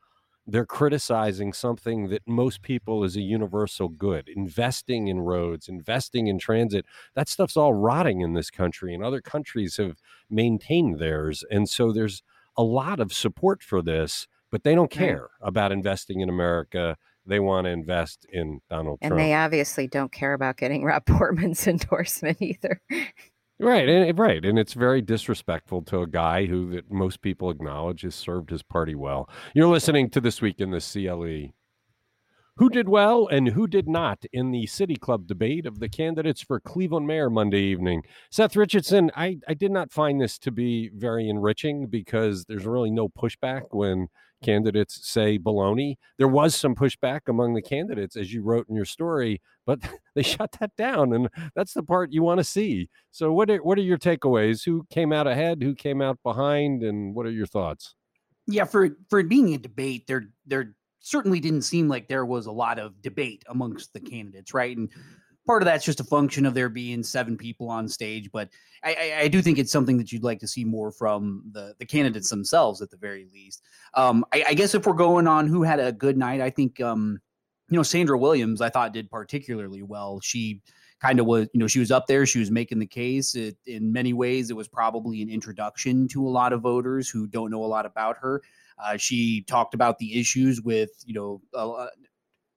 They're 0.50 0.64
criticizing 0.64 1.52
something 1.52 2.08
that 2.08 2.22
most 2.26 2.62
people 2.62 3.04
is 3.04 3.16
a 3.16 3.20
universal 3.20 3.88
good. 3.90 4.30
Investing 4.34 5.06
in 5.06 5.20
roads, 5.20 5.68
investing 5.68 6.26
in 6.26 6.38
transit, 6.38 6.86
that 7.14 7.28
stuff's 7.28 7.56
all 7.56 7.74
rotting 7.74 8.22
in 8.22 8.32
this 8.32 8.50
country, 8.50 8.94
and 8.94 9.04
other 9.04 9.20
countries 9.20 9.76
have 9.76 9.98
maintained 10.30 10.98
theirs. 10.98 11.44
And 11.50 11.68
so 11.68 11.92
there's 11.92 12.22
a 12.56 12.62
lot 12.62 12.98
of 12.98 13.12
support 13.12 13.62
for 13.62 13.82
this, 13.82 14.26
but 14.50 14.64
they 14.64 14.74
don't 14.74 14.90
care 14.90 15.28
about 15.42 15.70
investing 15.70 16.20
in 16.20 16.30
America. 16.30 16.96
They 17.26 17.40
want 17.40 17.66
to 17.66 17.70
invest 17.70 18.24
in 18.32 18.60
Donald 18.70 19.00
And 19.02 19.10
Trump. 19.10 19.20
they 19.20 19.34
obviously 19.34 19.86
don't 19.86 20.10
care 20.10 20.32
about 20.32 20.56
getting 20.56 20.82
Rob 20.82 21.04
Portman's 21.06 21.66
endorsement 21.66 22.40
either. 22.40 22.80
Right, 23.60 23.88
and 23.88 24.16
right, 24.16 24.44
and 24.44 24.56
it's 24.56 24.74
very 24.74 25.02
disrespectful 25.02 25.82
to 25.82 26.02
a 26.02 26.06
guy 26.06 26.46
who 26.46 26.70
that 26.70 26.92
most 26.92 27.20
people 27.22 27.50
acknowledge 27.50 28.02
has 28.02 28.14
served 28.14 28.50
his 28.50 28.62
party 28.62 28.94
well. 28.94 29.28
You're 29.52 29.66
listening 29.66 30.10
to 30.10 30.20
this 30.20 30.40
week 30.40 30.60
in 30.60 30.70
the 30.70 30.80
CLE. 30.80 31.52
Who 32.58 32.70
did 32.70 32.88
well 32.88 33.26
and 33.26 33.48
who 33.48 33.66
did 33.66 33.88
not 33.88 34.24
in 34.32 34.52
the 34.52 34.66
City 34.66 34.94
Club 34.94 35.26
debate 35.26 35.66
of 35.66 35.80
the 35.80 35.88
candidates 35.88 36.40
for 36.40 36.60
Cleveland 36.60 37.08
Mayor 37.08 37.30
Monday 37.30 37.62
evening? 37.62 38.02
Seth 38.30 38.54
Richardson, 38.54 39.10
I, 39.16 39.38
I 39.48 39.54
did 39.54 39.72
not 39.72 39.92
find 39.92 40.20
this 40.20 40.38
to 40.40 40.52
be 40.52 40.90
very 40.94 41.28
enriching 41.28 41.86
because 41.86 42.44
there's 42.44 42.66
really 42.66 42.90
no 42.90 43.08
pushback 43.08 43.62
when 43.70 44.08
candidates 44.42 45.06
say 45.08 45.38
baloney. 45.38 45.96
There 46.16 46.28
was 46.28 46.54
some 46.54 46.74
pushback 46.74 47.22
among 47.28 47.54
the 47.54 47.62
candidates, 47.62 48.16
as 48.16 48.32
you 48.32 48.42
wrote 48.42 48.68
in 48.68 48.76
your 48.76 48.84
story, 48.84 49.40
but 49.66 49.80
they 50.14 50.22
shut 50.22 50.52
that 50.60 50.74
down, 50.76 51.12
and 51.12 51.28
that's 51.54 51.74
the 51.74 51.82
part 51.82 52.12
you 52.12 52.22
want 52.22 52.38
to 52.38 52.44
see. 52.44 52.88
So, 53.10 53.32
what 53.32 53.50
are 53.50 53.62
what 53.62 53.78
are 53.78 53.82
your 53.82 53.98
takeaways? 53.98 54.64
Who 54.64 54.86
came 54.90 55.12
out 55.12 55.26
ahead? 55.26 55.62
Who 55.62 55.74
came 55.74 56.02
out 56.02 56.18
behind? 56.22 56.82
And 56.82 57.14
what 57.14 57.26
are 57.26 57.30
your 57.30 57.46
thoughts? 57.46 57.94
Yeah, 58.46 58.64
for 58.64 58.96
for 59.08 59.20
it 59.20 59.28
being 59.28 59.54
a 59.54 59.58
debate, 59.58 60.06
there 60.06 60.30
there 60.46 60.74
certainly 61.00 61.40
didn't 61.40 61.62
seem 61.62 61.88
like 61.88 62.08
there 62.08 62.26
was 62.26 62.46
a 62.46 62.52
lot 62.52 62.78
of 62.78 63.00
debate 63.02 63.44
amongst 63.48 63.92
the 63.92 64.00
candidates, 64.00 64.52
right? 64.52 64.76
And 64.76 64.90
part 65.48 65.62
of 65.62 65.66
that's 65.66 65.84
just 65.84 65.98
a 65.98 66.04
function 66.04 66.44
of 66.44 66.52
there 66.52 66.68
being 66.68 67.02
seven 67.02 67.36
people 67.36 67.70
on 67.70 67.88
stage, 67.88 68.30
but 68.30 68.50
I, 68.84 68.94
I, 68.94 69.20
I 69.22 69.28
do 69.28 69.40
think 69.40 69.58
it's 69.58 69.72
something 69.72 69.96
that 69.96 70.12
you'd 70.12 70.22
like 70.22 70.38
to 70.40 70.46
see 70.46 70.62
more 70.62 70.92
from 70.92 71.42
the 71.52 71.74
the 71.78 71.86
candidates 71.86 72.28
themselves, 72.28 72.82
at 72.82 72.90
the 72.90 72.98
very 72.98 73.26
least. 73.32 73.62
Um, 73.94 74.24
I, 74.32 74.44
I 74.48 74.54
guess 74.54 74.74
if 74.74 74.86
we're 74.86 74.92
going 74.92 75.26
on 75.26 75.48
who 75.48 75.62
had 75.62 75.80
a 75.80 75.90
good 75.90 76.18
night, 76.18 76.42
I 76.42 76.50
think 76.50 76.80
um, 76.82 77.18
you 77.70 77.76
know 77.76 77.82
Sandra 77.82 78.18
Williams, 78.18 78.60
I 78.60 78.68
thought 78.68 78.92
did 78.92 79.10
particularly 79.10 79.82
well. 79.82 80.20
She 80.20 80.60
kind 81.00 81.20
of 81.20 81.26
was, 81.26 81.48
you 81.54 81.60
know, 81.60 81.66
she 81.66 81.78
was 81.78 81.90
up 81.90 82.06
there, 82.06 82.26
she 82.26 82.40
was 82.40 82.50
making 82.50 82.78
the 82.78 82.86
case. 82.86 83.34
It, 83.34 83.56
in 83.66 83.92
many 83.92 84.12
ways, 84.12 84.50
it 84.50 84.56
was 84.56 84.68
probably 84.68 85.22
an 85.22 85.30
introduction 85.30 86.08
to 86.08 86.26
a 86.26 86.28
lot 86.28 86.52
of 86.52 86.60
voters 86.60 87.08
who 87.08 87.26
don't 87.26 87.50
know 87.50 87.64
a 87.64 87.66
lot 87.66 87.86
about 87.86 88.16
her. 88.18 88.42
Uh, 88.78 88.96
she 88.96 89.42
talked 89.42 89.74
about 89.74 89.98
the 89.98 90.20
issues 90.20 90.60
with, 90.60 90.90
you 91.04 91.14
know, 91.14 91.40
uh, 91.54 91.86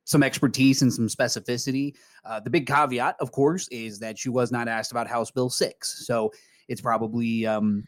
some 0.05 0.23
expertise 0.23 0.81
and 0.81 0.91
some 0.93 1.07
specificity. 1.07 1.95
Uh, 2.25 2.39
the 2.39 2.49
big 2.49 2.67
caveat, 2.67 3.15
of 3.19 3.31
course, 3.31 3.67
is 3.69 3.99
that 3.99 4.17
she 4.17 4.29
was 4.29 4.51
not 4.51 4.67
asked 4.67 4.91
about 4.91 5.07
House 5.07 5.31
Bill 5.31 5.49
Six, 5.49 6.05
so 6.05 6.31
it's 6.67 6.81
probably 6.81 7.45
um, 7.45 7.85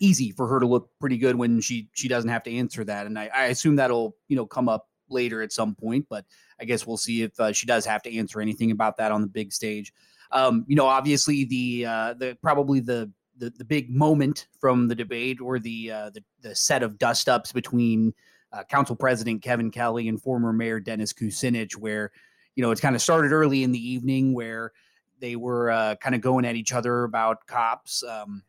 easy 0.00 0.30
for 0.32 0.46
her 0.46 0.60
to 0.60 0.66
look 0.66 0.90
pretty 1.00 1.18
good 1.18 1.36
when 1.36 1.60
she 1.60 1.88
she 1.94 2.08
doesn't 2.08 2.30
have 2.30 2.42
to 2.44 2.54
answer 2.54 2.84
that. 2.84 3.06
And 3.06 3.18
I, 3.18 3.30
I 3.34 3.44
assume 3.46 3.76
that'll 3.76 4.16
you 4.28 4.36
know 4.36 4.46
come 4.46 4.68
up 4.68 4.86
later 5.08 5.42
at 5.42 5.52
some 5.52 5.74
point, 5.74 6.06
but 6.08 6.24
I 6.60 6.64
guess 6.64 6.86
we'll 6.86 6.96
see 6.96 7.22
if 7.22 7.38
uh, 7.40 7.52
she 7.52 7.66
does 7.66 7.84
have 7.84 8.02
to 8.02 8.16
answer 8.16 8.40
anything 8.40 8.70
about 8.70 8.96
that 8.98 9.12
on 9.12 9.20
the 9.20 9.26
big 9.26 9.52
stage. 9.52 9.92
Um, 10.32 10.64
you 10.68 10.76
know, 10.76 10.86
obviously 10.86 11.44
the 11.44 11.86
uh, 11.86 12.14
the 12.14 12.38
probably 12.42 12.80
the, 12.80 13.10
the 13.36 13.50
the 13.50 13.64
big 13.64 13.90
moment 13.90 14.46
from 14.60 14.88
the 14.88 14.94
debate 14.94 15.40
or 15.40 15.58
the 15.58 15.90
uh, 15.90 16.10
the, 16.10 16.22
the 16.40 16.54
set 16.54 16.82
of 16.82 16.98
dust 16.98 17.28
ups 17.28 17.52
between 17.52 18.14
uh, 18.52 18.64
Council 18.64 18.96
President 18.96 19.42
Kevin 19.42 19.70
Kelly 19.70 20.08
and 20.08 20.20
former 20.20 20.52
Mayor 20.52 20.80
Dennis 20.80 21.12
Kucinich, 21.12 21.76
where 21.76 22.10
you 22.54 22.62
know 22.62 22.70
it's 22.70 22.80
kind 22.80 22.96
of 22.96 23.02
started 23.02 23.32
early 23.32 23.62
in 23.62 23.72
the 23.72 23.90
evening 23.90 24.34
where 24.34 24.72
they 25.20 25.36
were 25.36 25.70
uh, 25.70 25.94
kind 25.96 26.14
of 26.14 26.20
going 26.20 26.44
at 26.44 26.56
each 26.56 26.72
other 26.72 27.04
about 27.04 27.46
cops. 27.46 28.02
Um, 28.02 28.42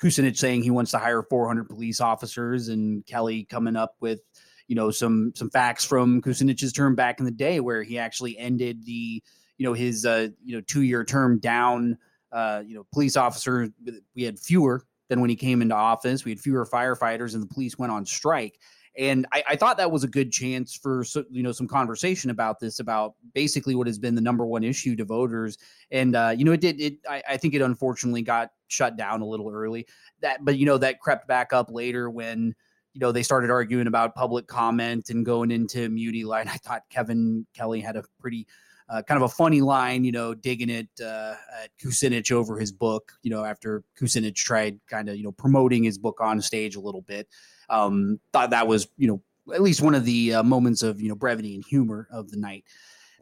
Kucinich 0.00 0.36
saying 0.36 0.62
he 0.62 0.70
wants 0.70 0.90
to 0.92 0.98
hire 0.98 1.22
400 1.22 1.68
police 1.68 2.00
officers, 2.00 2.68
and 2.68 3.04
Kelly 3.06 3.44
coming 3.44 3.76
up 3.76 3.96
with 4.00 4.20
you 4.68 4.76
know 4.76 4.90
some 4.90 5.32
some 5.34 5.50
facts 5.50 5.84
from 5.84 6.22
Kucinich's 6.22 6.72
term 6.72 6.94
back 6.94 7.18
in 7.18 7.24
the 7.24 7.30
day, 7.30 7.60
where 7.60 7.82
he 7.82 7.98
actually 7.98 8.38
ended 8.38 8.84
the 8.84 9.22
you 9.56 9.66
know 9.66 9.72
his 9.72 10.06
uh, 10.06 10.28
you 10.44 10.56
know 10.56 10.62
two 10.62 10.82
year 10.82 11.04
term 11.04 11.38
down. 11.38 11.98
Uh, 12.30 12.62
you 12.66 12.74
know, 12.74 12.86
police 12.92 13.16
officers 13.16 13.70
we 14.14 14.22
had 14.22 14.38
fewer 14.38 14.84
than 15.08 15.20
when 15.20 15.30
he 15.30 15.36
came 15.36 15.62
into 15.62 15.74
office. 15.74 16.24
We 16.24 16.30
had 16.30 16.40
fewer 16.40 16.66
firefighters, 16.66 17.34
and 17.34 17.42
the 17.42 17.46
police 17.46 17.78
went 17.78 17.90
on 17.90 18.04
strike. 18.04 18.60
And 18.98 19.26
I, 19.32 19.44
I 19.50 19.56
thought 19.56 19.76
that 19.76 19.92
was 19.92 20.02
a 20.02 20.08
good 20.08 20.32
chance 20.32 20.74
for 20.74 21.04
so, 21.04 21.24
you 21.30 21.42
know 21.42 21.52
some 21.52 21.68
conversation 21.68 22.30
about 22.30 22.58
this, 22.58 22.80
about 22.80 23.14
basically 23.32 23.76
what 23.76 23.86
has 23.86 23.98
been 23.98 24.16
the 24.16 24.20
number 24.20 24.44
one 24.44 24.64
issue 24.64 24.96
to 24.96 25.04
voters. 25.04 25.56
And 25.92 26.16
uh, 26.16 26.34
you 26.36 26.44
know, 26.44 26.52
it 26.52 26.60
did. 26.60 26.80
It 26.80 26.98
I, 27.08 27.22
I 27.30 27.36
think 27.36 27.54
it 27.54 27.62
unfortunately 27.62 28.22
got 28.22 28.50
shut 28.66 28.96
down 28.96 29.22
a 29.22 29.26
little 29.26 29.50
early. 29.50 29.86
That, 30.20 30.44
but 30.44 30.58
you 30.58 30.66
know, 30.66 30.78
that 30.78 31.00
crept 31.00 31.28
back 31.28 31.52
up 31.52 31.70
later 31.70 32.10
when 32.10 32.54
you 32.92 33.00
know 33.00 33.12
they 33.12 33.22
started 33.22 33.50
arguing 33.50 33.86
about 33.86 34.16
public 34.16 34.48
comment 34.48 35.10
and 35.10 35.24
going 35.24 35.52
into 35.52 35.88
mutiny 35.88 36.24
line. 36.24 36.48
I 36.48 36.56
thought 36.56 36.82
Kevin 36.90 37.46
Kelly 37.54 37.80
had 37.80 37.96
a 37.96 38.02
pretty 38.20 38.48
uh, 38.88 39.02
kind 39.02 39.22
of 39.22 39.30
a 39.30 39.34
funny 39.34 39.60
line, 39.60 40.04
you 40.04 40.12
know, 40.12 40.34
digging 40.34 40.70
it 40.70 40.88
uh, 41.00 41.34
at 41.62 41.70
Kucinich 41.82 42.32
over 42.32 42.58
his 42.58 42.72
book, 42.72 43.12
you 43.22 43.30
know, 43.30 43.44
after 43.44 43.84
Kucinich 44.00 44.34
tried 44.36 44.80
kind 44.88 45.08
of, 45.08 45.16
you 45.16 45.22
know, 45.22 45.32
promoting 45.32 45.84
his 45.84 45.98
book 45.98 46.20
on 46.20 46.40
stage 46.40 46.74
a 46.74 46.80
little 46.80 47.02
bit. 47.02 47.28
Um, 47.70 48.18
thought 48.32 48.50
that 48.50 48.66
was, 48.66 48.88
you 48.96 49.08
know, 49.08 49.22
at 49.54 49.62
least 49.62 49.82
one 49.82 49.94
of 49.94 50.04
the 50.04 50.34
uh, 50.34 50.42
moments 50.42 50.82
of, 50.82 51.00
you 51.00 51.08
know, 51.08 51.14
brevity 51.14 51.54
and 51.54 51.64
humor 51.64 52.08
of 52.10 52.30
the 52.30 52.36
night, 52.36 52.64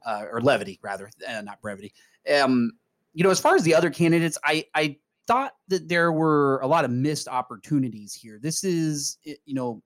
uh, 0.04 0.24
or 0.30 0.40
levity 0.40 0.78
rather, 0.82 1.10
uh, 1.28 1.40
not 1.40 1.60
brevity. 1.60 1.92
Um, 2.32 2.72
you 3.14 3.24
know, 3.24 3.30
as 3.30 3.40
far 3.40 3.56
as 3.56 3.62
the 3.62 3.74
other 3.74 3.90
candidates, 3.90 4.38
I, 4.44 4.64
I 4.74 4.96
thought 5.26 5.52
that 5.68 5.88
there 5.88 6.12
were 6.12 6.60
a 6.60 6.66
lot 6.66 6.84
of 6.84 6.90
missed 6.90 7.28
opportunities 7.28 8.12
here. 8.14 8.38
This 8.40 8.62
is, 8.62 9.18
you 9.24 9.54
know, 9.54 9.82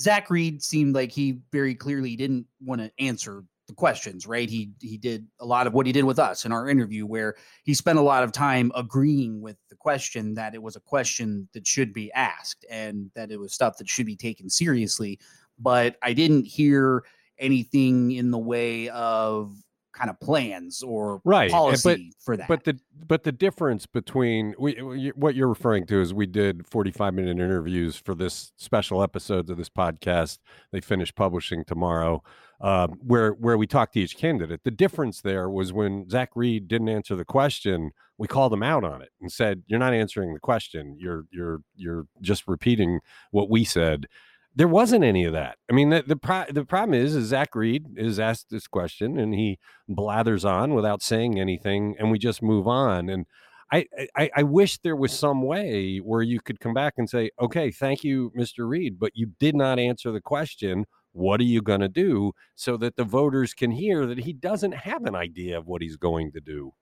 Zach 0.00 0.30
Reed 0.30 0.62
seemed 0.62 0.94
like 0.94 1.12
he 1.12 1.40
very 1.52 1.74
clearly 1.74 2.16
didn't 2.16 2.46
want 2.64 2.80
to 2.80 2.90
answer 2.98 3.44
the 3.70 3.76
questions, 3.76 4.26
right? 4.26 4.50
He 4.50 4.70
he 4.80 4.98
did 4.98 5.26
a 5.38 5.46
lot 5.46 5.66
of 5.66 5.72
what 5.72 5.86
he 5.86 5.92
did 5.92 6.04
with 6.04 6.18
us 6.18 6.44
in 6.44 6.52
our 6.52 6.68
interview, 6.68 7.06
where 7.06 7.36
he 7.64 7.72
spent 7.72 7.98
a 7.98 8.02
lot 8.02 8.22
of 8.22 8.32
time 8.32 8.70
agreeing 8.74 9.40
with 9.40 9.56
the 9.70 9.76
question 9.76 10.34
that 10.34 10.54
it 10.54 10.62
was 10.62 10.76
a 10.76 10.80
question 10.80 11.48
that 11.54 11.66
should 11.66 11.92
be 11.92 12.12
asked 12.12 12.66
and 12.68 13.10
that 13.14 13.30
it 13.30 13.38
was 13.38 13.54
stuff 13.54 13.78
that 13.78 13.88
should 13.88 14.06
be 14.06 14.16
taken 14.16 14.50
seriously. 14.50 15.18
But 15.58 15.96
I 16.02 16.12
didn't 16.12 16.44
hear 16.44 17.04
anything 17.38 18.12
in 18.12 18.30
the 18.30 18.38
way 18.38 18.88
of 18.90 19.54
kind 20.00 20.10
of 20.10 20.18
plans 20.20 20.82
or 20.82 21.20
right 21.24 21.50
policy 21.50 22.12
but, 22.14 22.24
for 22.24 22.36
that. 22.36 22.48
But 22.48 22.64
the 22.64 22.78
but 23.06 23.24
the 23.24 23.32
difference 23.32 23.86
between 23.86 24.54
we, 24.58 25.12
what 25.14 25.34
you're 25.34 25.48
referring 25.48 25.86
to 25.86 26.00
is 26.00 26.14
we 26.14 26.26
did 26.26 26.66
45 26.66 27.12
minute 27.12 27.38
interviews 27.38 27.96
for 27.96 28.14
this 28.14 28.52
special 28.56 29.02
episodes 29.02 29.50
of 29.50 29.58
this 29.58 29.68
podcast. 29.68 30.38
They 30.72 30.80
finish 30.80 31.14
publishing 31.14 31.64
tomorrow, 31.64 32.22
um, 32.60 32.98
where 33.06 33.32
where 33.32 33.58
we 33.58 33.66
talked 33.66 33.94
to 33.94 34.00
each 34.00 34.16
candidate. 34.16 34.64
The 34.64 34.70
difference 34.70 35.20
there 35.20 35.50
was 35.50 35.72
when 35.72 36.08
Zach 36.08 36.30
Reed 36.34 36.66
didn't 36.66 36.88
answer 36.88 37.14
the 37.14 37.24
question, 37.24 37.90
we 38.16 38.26
called 38.26 38.52
him 38.52 38.62
out 38.62 38.84
on 38.84 39.02
it 39.02 39.10
and 39.20 39.30
said, 39.30 39.64
"You're 39.66 39.78
not 39.78 39.92
answering 39.92 40.32
the 40.32 40.40
question. 40.40 40.96
You're 40.98 41.24
you're 41.30 41.60
you're 41.76 42.06
just 42.22 42.48
repeating 42.48 43.00
what 43.30 43.50
we 43.50 43.64
said." 43.64 44.06
There 44.54 44.68
wasn't 44.68 45.04
any 45.04 45.24
of 45.24 45.32
that. 45.32 45.56
I 45.70 45.74
mean, 45.74 45.90
the 45.90 46.02
the, 46.06 46.16
pro- 46.16 46.46
the 46.50 46.64
problem 46.64 46.94
is, 46.94 47.14
is 47.14 47.28
Zach 47.28 47.54
Reed 47.54 47.86
is 47.96 48.18
asked 48.18 48.46
this 48.50 48.66
question 48.66 49.18
and 49.18 49.34
he 49.34 49.58
blathers 49.88 50.44
on 50.44 50.74
without 50.74 51.02
saying 51.02 51.38
anything, 51.38 51.94
and 51.98 52.10
we 52.10 52.18
just 52.18 52.42
move 52.42 52.66
on. 52.66 53.08
And 53.08 53.26
I, 53.72 53.86
I, 54.16 54.30
I 54.36 54.42
wish 54.42 54.78
there 54.78 54.96
was 54.96 55.12
some 55.16 55.42
way 55.42 55.98
where 55.98 56.22
you 56.22 56.40
could 56.40 56.58
come 56.58 56.74
back 56.74 56.94
and 56.98 57.08
say, 57.08 57.30
okay, 57.40 57.70
thank 57.70 58.02
you, 58.02 58.32
Mr. 58.36 58.68
Reed, 58.68 58.98
but 58.98 59.12
you 59.14 59.30
did 59.38 59.54
not 59.54 59.78
answer 59.78 60.10
the 60.10 60.20
question. 60.20 60.86
What 61.12 61.40
are 61.40 61.44
you 61.44 61.62
going 61.62 61.80
to 61.80 61.88
do 61.88 62.32
so 62.56 62.76
that 62.78 62.96
the 62.96 63.04
voters 63.04 63.54
can 63.54 63.70
hear 63.70 64.06
that 64.06 64.18
he 64.18 64.32
doesn't 64.32 64.72
have 64.72 65.04
an 65.04 65.14
idea 65.14 65.58
of 65.58 65.66
what 65.66 65.82
he's 65.82 65.96
going 65.96 66.32
to 66.32 66.40
do? 66.40 66.72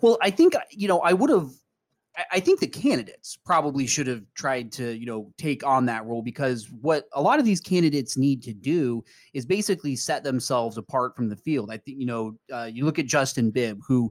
Well, 0.00 0.18
I 0.20 0.30
think 0.30 0.54
you 0.70 0.88
know 0.88 1.00
I 1.00 1.12
would 1.12 1.30
have 1.30 1.50
I 2.32 2.40
think 2.40 2.60
the 2.60 2.66
candidates 2.66 3.38
probably 3.44 3.86
should 3.86 4.06
have 4.06 4.22
tried 4.34 4.72
to, 4.72 4.92
you 4.92 5.06
know, 5.06 5.32
take 5.38 5.64
on 5.64 5.86
that 5.86 6.04
role 6.06 6.22
because 6.22 6.70
what 6.80 7.06
a 7.12 7.22
lot 7.22 7.38
of 7.38 7.44
these 7.44 7.60
candidates 7.60 8.16
need 8.16 8.42
to 8.44 8.52
do 8.52 9.04
is 9.34 9.46
basically 9.46 9.96
set 9.96 10.24
themselves 10.24 10.78
apart 10.78 11.14
from 11.16 11.28
the 11.28 11.36
field. 11.36 11.70
I 11.70 11.76
think, 11.76 11.98
you 11.98 12.06
know, 12.06 12.36
uh, 12.52 12.64
you 12.72 12.84
look 12.84 12.98
at 12.98 13.06
Justin 13.06 13.50
Bibb, 13.50 13.80
who 13.86 14.10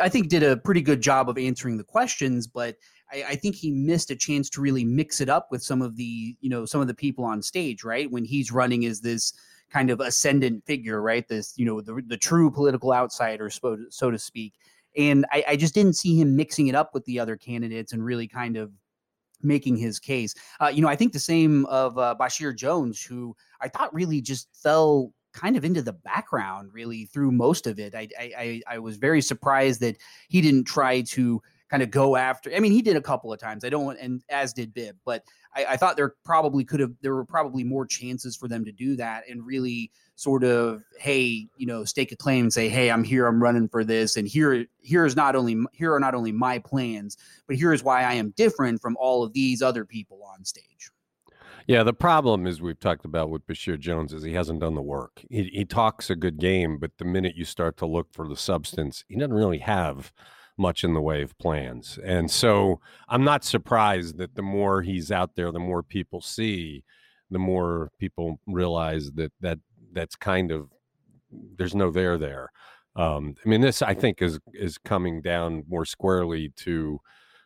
I 0.00 0.08
think 0.08 0.28
did 0.28 0.42
a 0.42 0.56
pretty 0.56 0.82
good 0.82 1.00
job 1.00 1.28
of 1.28 1.38
answering 1.38 1.76
the 1.76 1.84
questions, 1.84 2.46
but 2.46 2.76
I, 3.10 3.24
I, 3.30 3.36
think 3.36 3.56
he 3.56 3.70
missed 3.70 4.10
a 4.10 4.16
chance 4.16 4.50
to 4.50 4.60
really 4.60 4.84
mix 4.84 5.20
it 5.20 5.30
up 5.30 5.48
with 5.50 5.62
some 5.62 5.80
of 5.80 5.96
the, 5.96 6.36
you 6.40 6.50
know, 6.50 6.66
some 6.66 6.82
of 6.82 6.88
the 6.88 6.94
people 6.94 7.24
on 7.24 7.42
stage, 7.42 7.82
right? 7.82 8.10
When 8.10 8.24
he's 8.24 8.52
running 8.52 8.84
as 8.84 9.00
this 9.00 9.32
kind 9.70 9.90
of 9.90 10.00
ascendant 10.00 10.66
figure, 10.66 11.00
right? 11.00 11.26
This, 11.26 11.54
you 11.56 11.64
know, 11.64 11.80
the, 11.80 12.02
the 12.06 12.18
true 12.18 12.50
political 12.50 12.92
outsider, 12.92 13.48
so, 13.48 13.78
so 13.88 14.10
to 14.10 14.18
speak 14.18 14.52
and 14.96 15.26
I, 15.30 15.44
I 15.48 15.56
just 15.56 15.74
didn't 15.74 15.94
see 15.96 16.16
him 16.16 16.36
mixing 16.36 16.68
it 16.68 16.74
up 16.74 16.94
with 16.94 17.04
the 17.04 17.18
other 17.20 17.36
candidates 17.36 17.92
and 17.92 18.04
really 18.04 18.28
kind 18.28 18.56
of 18.56 18.72
making 19.42 19.76
his 19.76 19.98
case. 19.98 20.34
Uh, 20.60 20.68
you 20.68 20.82
know, 20.82 20.88
I 20.88 20.96
think 20.96 21.12
the 21.12 21.18
same 21.18 21.66
of 21.66 21.98
uh, 21.98 22.14
Basheer 22.18 22.54
Jones, 22.54 23.02
who 23.02 23.34
I 23.60 23.68
thought 23.68 23.92
really 23.94 24.20
just 24.20 24.48
fell 24.54 25.12
kind 25.32 25.56
of 25.56 25.64
into 25.64 25.80
the 25.80 25.94
background 25.94 26.70
really 26.72 27.06
through 27.06 27.32
most 27.32 27.66
of 27.66 27.78
it. 27.78 27.94
I 27.94 28.08
I, 28.18 28.62
I 28.68 28.78
was 28.78 28.96
very 28.98 29.22
surprised 29.22 29.80
that 29.80 29.96
he 30.28 30.40
didn't 30.40 30.64
try 30.64 31.00
to 31.02 31.42
kind 31.70 31.82
of 31.82 31.90
go 31.90 32.16
after. 32.16 32.54
I 32.54 32.60
mean, 32.60 32.72
he 32.72 32.82
did 32.82 32.96
a 32.96 33.00
couple 33.00 33.32
of 33.32 33.40
times. 33.40 33.64
I 33.64 33.70
don't, 33.70 33.86
want, 33.86 33.98
and 33.98 34.22
as 34.28 34.52
did 34.52 34.74
Bibb, 34.74 34.94
but 35.06 35.24
I, 35.54 35.64
I 35.70 35.76
thought 35.76 35.96
there 35.96 36.14
probably 36.24 36.64
could 36.64 36.80
have 36.80 36.92
there 37.02 37.14
were 37.14 37.24
probably 37.24 37.64
more 37.64 37.86
chances 37.86 38.36
for 38.36 38.48
them 38.48 38.64
to 38.64 38.72
do 38.72 38.96
that 38.96 39.28
and 39.28 39.44
really 39.44 39.90
sort 40.14 40.44
of 40.44 40.82
hey 40.98 41.48
you 41.56 41.66
know 41.66 41.84
stake 41.84 42.12
a 42.12 42.16
claim 42.16 42.44
and 42.44 42.52
say 42.52 42.68
hey 42.68 42.90
i'm 42.90 43.04
here 43.04 43.26
i'm 43.26 43.42
running 43.42 43.68
for 43.68 43.84
this 43.84 44.16
and 44.16 44.28
here 44.28 44.66
here 44.80 45.04
is 45.04 45.16
not 45.16 45.34
only 45.34 45.56
here 45.72 45.94
are 45.94 46.00
not 46.00 46.14
only 46.14 46.32
my 46.32 46.58
plans 46.58 47.16
but 47.46 47.56
here 47.56 47.72
is 47.72 47.82
why 47.82 48.02
i 48.04 48.12
am 48.12 48.30
different 48.36 48.80
from 48.80 48.96
all 48.98 49.22
of 49.22 49.32
these 49.32 49.62
other 49.62 49.84
people 49.84 50.22
on 50.34 50.44
stage 50.44 50.90
yeah, 51.66 51.84
the 51.84 51.92
problem 51.92 52.46
is 52.46 52.60
we've 52.60 52.80
talked 52.80 53.04
about 53.04 53.30
with 53.30 53.46
Basheer 53.46 53.78
Jones 53.78 54.12
is 54.12 54.22
he 54.22 54.32
hasn't 54.32 54.60
done 54.60 54.74
the 54.74 54.82
work. 54.82 55.22
He, 55.30 55.44
he 55.44 55.64
talks 55.64 56.10
a 56.10 56.16
good 56.16 56.38
game, 56.38 56.78
but 56.78 56.90
the 56.98 57.04
minute 57.04 57.36
you 57.36 57.44
start 57.44 57.76
to 57.78 57.86
look 57.86 58.12
for 58.12 58.26
the 58.26 58.36
substance, 58.36 59.04
he 59.08 59.14
doesn't 59.16 59.32
really 59.32 59.58
have 59.58 60.12
much 60.56 60.84
in 60.84 60.94
the 60.94 61.00
way 61.00 61.22
of 61.22 61.36
plans. 61.38 61.98
And 62.04 62.30
so 62.30 62.80
I'm 63.08 63.24
not 63.24 63.44
surprised 63.44 64.18
that 64.18 64.34
the 64.34 64.42
more 64.42 64.82
he's 64.82 65.10
out 65.10 65.34
there, 65.34 65.50
the 65.50 65.58
more 65.58 65.82
people 65.82 66.20
see, 66.20 66.84
the 67.30 67.38
more 67.38 67.90
people 67.98 68.38
realize 68.46 69.12
that 69.12 69.32
that 69.40 69.58
that's 69.92 70.16
kind 70.16 70.50
of 70.50 70.70
there's 71.56 71.74
no 71.74 71.90
there 71.90 72.18
there. 72.18 72.50
Um, 72.94 73.36
I 73.44 73.48
mean, 73.48 73.62
this 73.62 73.82
I 73.82 73.94
think 73.94 74.20
is 74.20 74.38
is 74.52 74.78
coming 74.78 75.22
down 75.22 75.64
more 75.68 75.84
squarely 75.84 76.52
to 76.56 77.00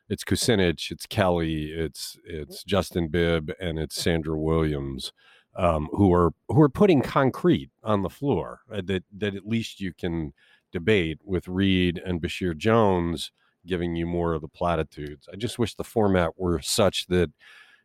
it's 0.08 0.24
Kucinich, 0.24 0.90
it's 0.90 1.06
Kelly, 1.06 1.72
it's 1.72 2.18
it's 2.24 2.64
Justin 2.64 3.08
Bibb, 3.08 3.52
and 3.60 3.78
it's 3.78 4.00
Sandra 4.00 4.38
Williams, 4.38 5.12
um, 5.56 5.88
who 5.92 6.12
are 6.12 6.32
who 6.48 6.60
are 6.62 6.68
putting 6.68 7.02
concrete 7.02 7.70
on 7.82 8.02
the 8.02 8.10
floor 8.10 8.60
uh, 8.72 8.82
that 8.84 9.04
that 9.16 9.34
at 9.34 9.46
least 9.46 9.80
you 9.80 9.92
can 9.92 10.32
debate 10.72 11.20
with 11.24 11.48
Reed 11.48 12.00
and 12.04 12.20
Basheer 12.20 12.56
Jones 12.56 13.32
giving 13.66 13.96
you 13.96 14.06
more 14.06 14.32
of 14.32 14.42
the 14.42 14.48
platitudes. 14.48 15.28
I 15.32 15.36
just 15.36 15.58
wish 15.58 15.74
the 15.74 15.84
format 15.84 16.38
were 16.38 16.60
such 16.62 17.06
that 17.08 17.30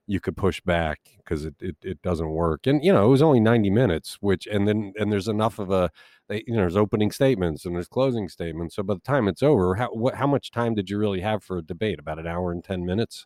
you 0.08 0.20
could 0.20 0.36
push 0.36 0.60
back 0.62 1.00
because 1.18 1.46
it, 1.46 1.56
it, 1.60 1.76
it 1.84 2.02
doesn't 2.02 2.30
work. 2.30 2.68
And 2.68 2.84
you 2.84 2.92
know, 2.92 3.06
it 3.06 3.10
was 3.10 3.22
only 3.22 3.40
90 3.40 3.70
minutes, 3.70 4.18
which 4.20 4.48
and 4.48 4.68
then 4.68 4.94
and 4.98 5.12
there's 5.12 5.28
enough 5.28 5.60
of 5.60 5.72
a 5.72 5.90
they, 6.28 6.44
you 6.48 6.54
know, 6.54 6.62
there's 6.62 6.78
opening 6.78 7.12
statements 7.12 7.66
and 7.66 7.76
there's 7.76 7.88
closing 7.88 8.28
statements. 8.28 8.76
So 8.76 8.84
by 8.84 8.96
the 8.96 9.00
time 9.02 9.28
it's 9.28 9.44
over, 9.44 9.76
how 9.76 9.90
what 9.90 10.16
how 10.16 10.28
much 10.28 10.52
time 10.52 10.76
did 10.76 10.90
you 10.90 10.98
really 10.98 11.22
have 11.22 11.44
for 11.44 11.58
a 11.58 11.62
debate? 11.62 12.00
About 12.00 12.20
an 12.20 12.28
hour 12.28 12.52
and 12.52 12.64
10 12.64 12.86
minutes? 12.86 13.26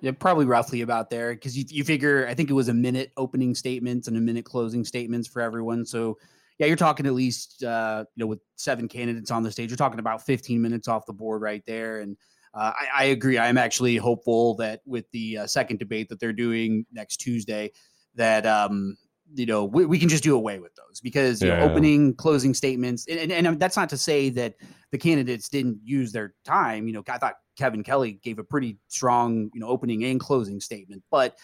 Yeah, 0.00 0.12
probably 0.12 0.46
roughly 0.46 0.80
about 0.80 1.10
there 1.10 1.34
because 1.34 1.56
you, 1.56 1.64
you 1.68 1.84
figure 1.84 2.26
I 2.26 2.34
think 2.34 2.50
it 2.50 2.54
was 2.54 2.68
a 2.68 2.74
minute 2.74 3.12
opening 3.16 3.54
statements 3.54 4.08
and 4.08 4.16
a 4.16 4.20
minute 4.20 4.44
closing 4.44 4.84
statements 4.84 5.28
for 5.28 5.40
everyone. 5.40 5.84
So 5.84 6.18
yeah, 6.62 6.68
you're 6.68 6.76
talking 6.76 7.06
at 7.06 7.14
least 7.14 7.64
uh, 7.64 8.04
you 8.14 8.22
know 8.22 8.28
with 8.28 8.38
seven 8.54 8.86
candidates 8.86 9.32
on 9.32 9.42
the 9.42 9.50
stage, 9.50 9.68
you're 9.68 9.76
talking 9.76 9.98
about 9.98 10.24
15 10.24 10.62
minutes 10.62 10.86
off 10.86 11.06
the 11.06 11.12
board 11.12 11.42
right 11.42 11.64
there. 11.66 11.98
And 11.98 12.16
uh, 12.54 12.70
I, 12.78 13.02
I, 13.02 13.04
agree. 13.06 13.36
I'm 13.36 13.58
actually 13.58 13.96
hopeful 13.96 14.54
that 14.56 14.80
with 14.86 15.10
the 15.10 15.38
uh, 15.38 15.46
second 15.48 15.80
debate 15.80 16.08
that 16.10 16.20
they're 16.20 16.32
doing 16.32 16.86
next 16.92 17.16
Tuesday, 17.16 17.72
that 18.14 18.46
um, 18.46 18.96
you 19.34 19.44
know 19.44 19.64
we, 19.64 19.86
we, 19.86 19.98
can 19.98 20.08
just 20.08 20.22
do 20.22 20.36
away 20.36 20.60
with 20.60 20.72
those 20.76 21.00
because 21.00 21.42
yeah. 21.42 21.56
know, 21.58 21.64
opening, 21.64 22.14
closing 22.14 22.54
statements, 22.54 23.08
and, 23.08 23.32
and, 23.32 23.44
and 23.44 23.58
that's 23.58 23.76
not 23.76 23.88
to 23.88 23.98
say 23.98 24.28
that 24.30 24.54
the 24.92 24.98
candidates 24.98 25.48
didn't 25.48 25.80
use 25.82 26.12
their 26.12 26.32
time. 26.44 26.86
You 26.86 26.92
know, 26.92 27.02
I 27.08 27.18
thought 27.18 27.34
Kevin 27.58 27.82
Kelly 27.82 28.20
gave 28.22 28.38
a 28.38 28.44
pretty 28.44 28.78
strong 28.86 29.50
you 29.52 29.60
know 29.60 29.66
opening 29.66 30.04
and 30.04 30.20
closing 30.20 30.60
statement, 30.60 31.02
but 31.10 31.36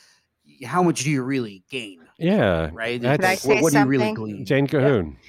how 0.65 0.83
much 0.83 1.05
do 1.05 1.11
you 1.11 1.23
really 1.23 1.63
gain? 1.71 2.01
Yeah. 2.19 2.71
Right. 2.73 3.01
Could 3.01 3.25
I 3.25 3.35
say 3.37 3.49
what, 3.55 3.63
what 3.63 3.73
something? 3.73 3.91
do 3.91 3.97
you 3.97 4.01
really 4.01 4.15
glean? 4.15 4.45
Jane 4.45 4.67
Cahoon. 4.67 5.13
Yeah. 5.13 5.29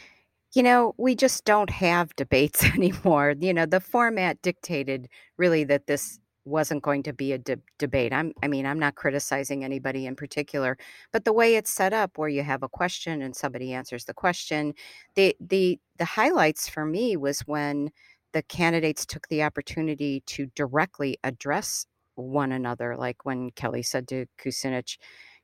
You 0.54 0.64
know, 0.64 0.96
we 0.98 1.16
just 1.16 1.46
don't 1.46 1.70
have 1.70 2.16
debates 2.16 2.64
anymore. 2.76 3.36
You 3.40 3.54
know, 3.54 3.66
the 3.66 3.80
format 3.80 4.42
dictated 4.42 5.08
really 5.38 5.64
that 5.66 5.88
this 5.88 6.20
wasn't 6.46 6.82
going 6.82 7.04
to 7.04 7.14
be 7.14 7.34
a 7.34 7.38
de- 7.38 7.60
debate. 7.78 8.12
I'm 8.12 8.34
I 8.42 8.48
mean, 8.48 8.66
I'm 8.66 8.80
not 8.80 8.96
criticizing 8.96 9.64
anybody 9.64 10.06
in 10.06 10.16
particular, 10.16 10.78
but 11.12 11.26
the 11.26 11.34
way 11.34 11.56
it's 11.56 11.72
set 11.72 11.94
up 11.94 12.18
where 12.18 12.30
you 12.30 12.44
have 12.44 12.64
a 12.64 12.70
question 12.70 13.22
and 13.22 13.36
somebody 13.36 13.74
answers 13.74 14.06
the 14.06 14.14
question, 14.14 14.74
the 15.16 15.36
the 15.40 15.80
the 15.98 16.06
highlights 16.06 16.68
for 16.68 16.86
me 16.86 17.16
was 17.18 17.42
when 17.42 17.92
the 18.32 18.42
candidates 18.44 19.06
took 19.06 19.28
the 19.28 19.44
opportunity 19.44 20.22
to 20.28 20.48
directly 20.56 21.18
address 21.24 21.86
one 22.20 22.52
another. 22.52 22.96
Like 22.98 23.26
when 23.26 23.52
Kelly 23.52 23.84
said 23.84 24.08
to 24.10 24.26
Kucinich, 24.40 24.98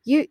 "You." 0.04 0.28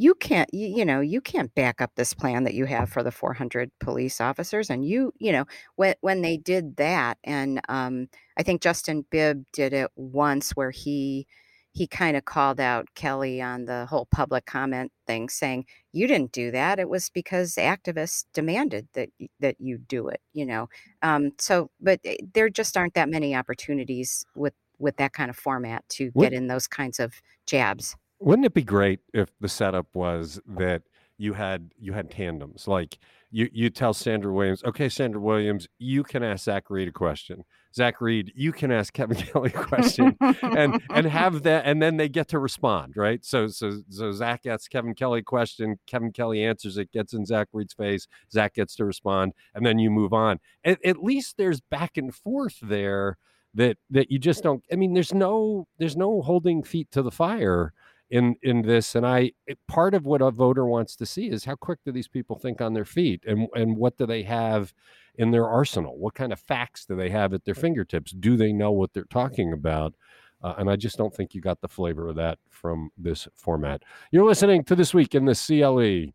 You 0.00 0.14
can't, 0.14 0.48
you, 0.54 0.68
you 0.68 0.84
know, 0.84 1.00
you 1.00 1.20
can't 1.20 1.52
back 1.56 1.80
up 1.80 1.90
this 1.96 2.14
plan 2.14 2.44
that 2.44 2.54
you 2.54 2.66
have 2.66 2.88
for 2.88 3.02
the 3.02 3.10
400 3.10 3.70
police 3.80 4.20
officers. 4.20 4.70
And 4.70 4.84
you, 4.84 5.12
you 5.18 5.32
know, 5.32 5.44
when 5.74 5.96
when 6.02 6.22
they 6.22 6.36
did 6.36 6.76
that, 6.76 7.18
and 7.24 7.60
um, 7.68 8.08
I 8.38 8.44
think 8.44 8.62
Justin 8.62 9.04
Bibb 9.10 9.44
did 9.52 9.72
it 9.72 9.90
once 9.96 10.52
where 10.52 10.70
he 10.70 11.26
he 11.72 11.86
kind 11.86 12.16
of 12.16 12.24
called 12.24 12.60
out 12.60 12.88
Kelly 12.94 13.40
on 13.42 13.64
the 13.66 13.86
whole 13.86 14.06
public 14.06 14.46
comment 14.46 14.92
thing, 15.06 15.28
saying, 15.28 15.66
"You 15.92 16.06
didn't 16.06 16.32
do 16.32 16.50
that. 16.50 16.78
It 16.78 16.88
was 16.88 17.10
because 17.10 17.54
activists 17.56 18.24
demanded 18.34 18.88
that 18.94 19.10
that 19.40 19.56
you 19.60 19.78
do 19.78 20.08
it." 20.08 20.20
You 20.32 20.46
know, 20.46 20.68
um, 21.02 21.32
so 21.38 21.70
but 21.80 22.00
eh, 22.04 22.16
there 22.34 22.48
just 22.50 22.76
aren't 22.76 22.94
that 22.94 23.08
many 23.08 23.34
opportunities 23.34 24.24
with 24.34 24.54
with 24.78 24.96
that 24.96 25.12
kind 25.12 25.30
of 25.30 25.36
format 25.36 25.88
to 25.90 26.10
get 26.12 26.32
in 26.32 26.46
those 26.46 26.66
kinds 26.66 27.00
of 27.00 27.20
jabs. 27.46 27.96
Wouldn't 28.20 28.46
it 28.46 28.54
be 28.54 28.62
great 28.62 29.00
if 29.14 29.30
the 29.40 29.48
setup 29.48 29.86
was 29.94 30.40
that 30.46 30.82
you 31.18 31.32
had 31.34 31.72
you 31.78 31.92
had 31.92 32.10
tandems 32.10 32.68
like 32.68 32.98
you 33.30 33.48
you 33.52 33.68
tell 33.68 33.92
Sandra 33.92 34.32
Williams, 34.32 34.62
okay, 34.64 34.88
Sandra 34.88 35.20
Williams, 35.20 35.68
you 35.78 36.02
can 36.02 36.22
ask 36.22 36.44
Zach 36.44 36.70
Reed 36.70 36.88
a 36.88 36.92
question. 36.92 37.44
Zach 37.74 38.00
Reed, 38.00 38.32
you 38.34 38.52
can 38.52 38.70
ask 38.70 38.92
Kevin 38.94 39.16
Kelly 39.18 39.52
a 39.54 39.64
question, 39.64 40.16
and 40.20 40.80
and 40.90 41.06
have 41.06 41.42
that, 41.42 41.66
and 41.66 41.82
then 41.82 41.98
they 41.98 42.08
get 42.08 42.28
to 42.28 42.38
respond, 42.38 42.96
right? 42.96 43.24
So 43.24 43.48
so 43.48 43.82
so 43.90 44.12
Zach 44.12 44.46
asks 44.46 44.68
Kevin 44.68 44.94
Kelly 44.94 45.20
a 45.20 45.22
question, 45.22 45.78
Kevin 45.86 46.12
Kelly 46.12 46.42
answers 46.42 46.78
it, 46.78 46.90
gets 46.90 47.12
in 47.12 47.26
Zach 47.26 47.48
Reed's 47.52 47.74
face, 47.74 48.06
Zach 48.32 48.54
gets 48.54 48.74
to 48.76 48.84
respond, 48.84 49.34
and 49.54 49.66
then 49.66 49.78
you 49.78 49.90
move 49.90 50.12
on. 50.12 50.38
At, 50.64 50.78
at 50.84 51.02
least 51.02 51.34
there's 51.36 51.60
back 51.60 51.96
and 51.96 52.14
forth 52.14 52.56
there 52.62 53.18
that 53.54 53.76
that 53.90 54.10
you 54.10 54.18
just 54.18 54.42
don't. 54.42 54.62
I 54.72 54.76
mean, 54.76 54.94
there's 54.94 55.14
no 55.14 55.66
there's 55.78 55.96
no 55.96 56.22
holding 56.22 56.62
feet 56.62 56.90
to 56.92 57.02
the 57.02 57.10
fire 57.10 57.72
in 58.10 58.34
in 58.42 58.62
this 58.62 58.94
and 58.94 59.06
i 59.06 59.30
part 59.66 59.92
of 59.92 60.06
what 60.06 60.22
a 60.22 60.30
voter 60.30 60.64
wants 60.64 60.96
to 60.96 61.04
see 61.04 61.28
is 61.28 61.44
how 61.44 61.54
quick 61.54 61.78
do 61.84 61.92
these 61.92 62.08
people 62.08 62.38
think 62.38 62.58
on 62.58 62.72
their 62.72 62.86
feet 62.86 63.22
and 63.26 63.46
and 63.54 63.76
what 63.76 63.98
do 63.98 64.06
they 64.06 64.22
have 64.22 64.72
in 65.18 65.32
their 65.32 65.46
arsenal? 65.46 65.98
What 65.98 66.14
kind 66.14 66.32
of 66.32 66.40
facts 66.40 66.86
do 66.86 66.96
they 66.96 67.10
have 67.10 67.34
at 67.34 67.44
their 67.44 67.54
fingertips? 67.54 68.12
Do 68.12 68.36
they 68.36 68.52
know 68.52 68.70
what 68.70 68.94
they're 68.94 69.04
talking 69.04 69.52
about? 69.52 69.94
Uh, 70.40 70.54
and 70.56 70.70
i 70.70 70.76
just 70.76 70.96
don't 70.96 71.12
think 71.12 71.34
you 71.34 71.40
got 71.40 71.60
the 71.60 71.68
flavor 71.68 72.08
of 72.08 72.14
that 72.14 72.38
from 72.48 72.90
this 72.96 73.26
format. 73.34 73.82
You're 74.12 74.24
listening 74.24 74.62
to 74.64 74.76
this 74.76 74.94
week 74.94 75.14
in 75.14 75.24
the 75.24 75.34
cle 75.34 76.12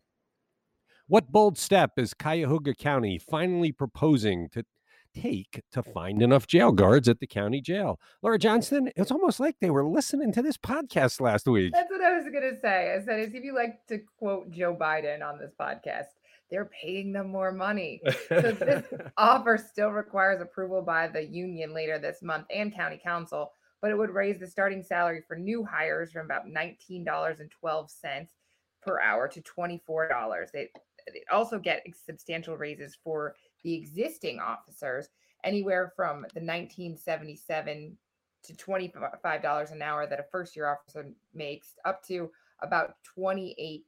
what 1.06 1.30
bold 1.30 1.58
step 1.58 1.98
is 1.98 2.14
cuyahoga 2.14 2.74
county 2.74 3.18
finally 3.18 3.70
proposing 3.70 4.48
to 4.48 4.64
take 5.14 5.62
to 5.72 5.82
find 5.82 6.22
enough 6.22 6.46
jail 6.46 6.72
guards 6.72 7.08
at 7.08 7.20
the 7.20 7.26
county 7.26 7.60
jail. 7.60 7.98
Laura 8.22 8.38
Johnston, 8.38 8.90
it's 8.96 9.10
almost 9.10 9.40
like 9.40 9.56
they 9.60 9.70
were 9.70 9.84
listening 9.84 10.32
to 10.32 10.42
this 10.42 10.56
podcast 10.56 11.20
last 11.20 11.46
week. 11.46 11.72
That's 11.72 11.90
what 11.90 12.02
I 12.02 12.16
was 12.16 12.24
going 12.24 12.54
to 12.54 12.60
say. 12.60 12.94
I 12.94 13.04
said, 13.04 13.20
as 13.20 13.34
if 13.34 13.44
you 13.44 13.54
like 13.54 13.86
to 13.88 14.00
quote 14.18 14.50
Joe 14.50 14.76
Biden 14.78 15.22
on 15.22 15.38
this 15.38 15.52
podcast, 15.58 16.06
they're 16.50 16.70
paying 16.82 17.12
them 17.12 17.28
more 17.28 17.52
money. 17.52 18.00
So 18.28 18.40
this 18.40 18.84
offer 19.16 19.58
still 19.58 19.90
requires 19.90 20.40
approval 20.40 20.82
by 20.82 21.08
the 21.08 21.24
union 21.24 21.72
later 21.74 21.98
this 21.98 22.22
month 22.22 22.46
and 22.54 22.74
county 22.74 23.00
council, 23.02 23.52
but 23.80 23.90
it 23.90 23.98
would 23.98 24.10
raise 24.10 24.38
the 24.38 24.46
starting 24.46 24.82
salary 24.82 25.22
for 25.26 25.36
new 25.36 25.64
hires 25.64 26.12
from 26.12 26.26
about 26.26 26.46
$19.12 26.46 28.26
per 28.82 29.00
hour 29.00 29.28
to 29.28 29.40
$24. 29.40 30.50
They, 30.52 30.68
they 31.12 31.24
also 31.32 31.58
get 31.58 31.84
substantial 32.06 32.56
raises 32.56 32.96
for 33.02 33.34
the 33.64 33.74
existing 33.74 34.38
officers 34.38 35.08
anywhere 35.42 35.92
from 35.96 36.22
the 36.34 36.40
1977 36.40 37.96
to 38.44 38.52
$25 38.52 39.72
an 39.72 39.82
hour 39.82 40.06
that 40.06 40.20
a 40.20 40.24
first 40.30 40.54
year 40.54 40.68
officer 40.68 41.10
makes 41.34 41.74
up 41.84 42.04
to 42.04 42.30
about 42.60 42.94
$28 43.18 43.82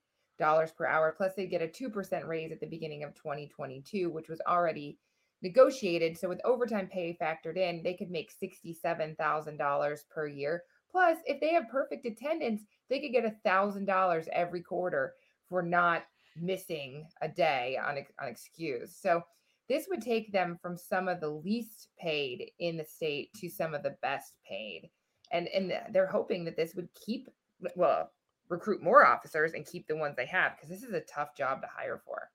per 0.77 0.87
hour. 0.87 1.15
Plus 1.17 1.35
they 1.35 1.47
get 1.47 1.63
a 1.63 1.69
2% 1.69 2.27
raise 2.27 2.53
at 2.53 2.61
the 2.61 2.67
beginning 2.67 3.05
of 3.05 3.15
2022 3.15 4.11
which 4.11 4.29
was 4.29 4.41
already 4.49 4.99
negotiated. 5.43 6.17
So 6.17 6.29
with 6.29 6.41
overtime 6.45 6.89
pay 6.89 7.17
factored 7.21 7.59
in 7.59 7.83
they 7.83 7.95
could 7.95 8.11
make 8.11 8.33
$67,000 8.43 9.99
per 10.11 10.27
year. 10.27 10.63
Plus 10.91 11.19
if 11.27 11.41
they 11.41 11.53
have 11.53 11.69
perfect 11.69 12.07
attendance 12.07 12.63
they 12.89 13.01
could 13.01 13.13
get 13.13 13.45
$1,000 13.45 14.29
every 14.29 14.63
quarter 14.63 15.15
for 15.49 15.63
not 15.63 16.05
missing 16.39 17.07
a 17.23 17.29
day 17.29 17.79
on, 17.83 17.99
excuse 18.27 18.95
so 18.95 19.23
this 19.69 19.87
would 19.89 20.03
take 20.03 20.33
them 20.33 20.59
from 20.61 20.77
some 20.77 21.09
of 21.09 21.21
the 21.21 21.29
least 21.29 21.89
paid 21.99 22.51
in 22.59 22.77
the 22.77 22.85
state 22.85 23.31
to 23.35 23.49
some 23.49 23.75
of 23.75 23.83
the 23.83 23.97
best 24.03 24.35
paid. 24.49 24.91
And 25.33 25.49
and 25.49 25.73
they're 25.93 26.07
hoping 26.07 26.45
that 26.45 26.57
this 26.57 26.75
would 26.75 26.89
keep 26.95 27.29
well, 27.75 28.11
recruit 28.49 28.83
more 28.83 29.07
officers 29.07 29.53
and 29.53 29.67
keep 29.67 29.89
the 29.89 29.97
ones 29.97 30.15
they 30.17 30.27
have 30.27 30.53
because 30.57 30.69
this 30.69 30.89
is 30.89 30.95
a 30.95 31.01
tough 31.01 31.37
job 31.37 31.63
to 31.63 31.69
hire 31.75 32.01
for. 32.05 32.31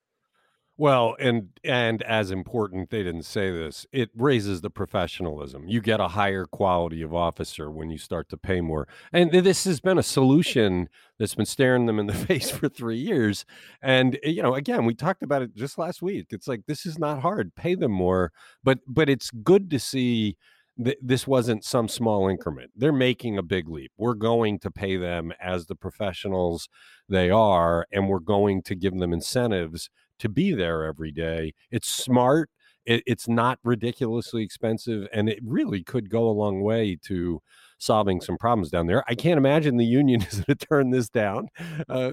Well, 0.82 1.16
and 1.20 1.50
and 1.64 2.02
as 2.02 2.32
important, 2.32 2.90
they 2.90 3.04
didn't 3.04 3.26
say 3.26 3.52
this. 3.52 3.86
It 3.92 4.10
raises 4.16 4.62
the 4.62 4.72
professionalism. 4.72 5.68
You 5.68 5.80
get 5.80 6.00
a 6.00 6.08
higher 6.08 6.46
quality 6.46 7.04
of 7.04 7.14
officer 7.14 7.70
when 7.70 7.92
you 7.92 8.00
start 8.00 8.30
to 8.30 8.38
pay 8.38 8.62
more. 8.62 8.88
And 9.14 9.32
this 9.32 9.64
has 9.66 9.80
been 9.80 10.00
a 10.00 10.04
solution 10.04 10.90
that's 11.20 11.36
been 11.36 11.46
staring 11.46 11.86
them 11.86 12.00
in 12.00 12.08
the 12.08 12.16
face 12.28 12.50
for 12.50 12.68
3 12.68 12.98
years. 12.98 13.46
And 13.84 14.16
eh, 14.24 14.30
you 14.30 14.42
know, 14.42 14.56
again, 14.56 14.86
we 14.86 14.96
talked 14.96 15.22
about 15.22 15.44
it 15.44 15.56
just 15.56 15.78
last 15.78 16.02
week. 16.02 16.30
It's 16.32 16.48
like 16.48 16.62
this 16.66 16.88
is 16.88 16.98
not 16.98 17.22
hard. 17.22 17.54
Pay 17.54 17.76
them 17.76 17.92
more, 17.92 18.32
but 18.64 18.80
but 18.88 19.08
it's 19.08 19.30
good 19.30 19.70
to 19.70 19.80
see 19.80 20.36
this 20.78 21.28
wasn't 21.28 21.64
some 21.64 21.88
small 21.88 22.28
increment. 22.28 22.72
They're 22.76 22.92
making 22.94 23.38
a 23.38 23.44
big 23.44 23.70
leap. 23.70 23.92
We're 23.98 24.16
going 24.16 24.58
to 24.60 24.72
pay 24.72 24.98
them 24.98 25.32
as 25.40 25.68
the 25.68 25.76
professionals 25.76 26.70
they 27.10 27.30
are 27.30 27.86
and 27.92 28.08
we're 28.08 28.20
going 28.20 28.64
to 28.64 28.76
give 28.76 28.98
them 28.98 29.14
incentives 29.14 29.90
to 30.22 30.30
be 30.30 30.54
there 30.54 30.86
every 30.86 31.12
day. 31.12 31.54
It's 31.72 31.90
smart. 31.90 32.50
It, 32.86 33.04
it's 33.06 33.28
not 33.28 33.60
ridiculously 33.64 34.44
expensive, 34.44 35.08
and 35.14 35.28
it 35.28 35.40
really 35.44 35.84
could 35.84 36.10
go 36.10 36.30
a 36.30 36.32
long 36.32 36.62
way 36.62 36.98
to 37.04 37.42
solving 37.78 38.22
some 38.22 38.38
problems 38.38 38.70
down 38.70 38.88
there. 38.88 39.04
I 39.08 39.16
can't 39.16 39.38
imagine 39.38 39.78
the 39.78 39.86
union 39.86 40.22
is 40.32 40.42
going 40.42 40.58
to 40.58 40.66
turn 40.66 40.90
this 40.92 41.10
down. 41.10 41.48
Uh, 41.90 42.12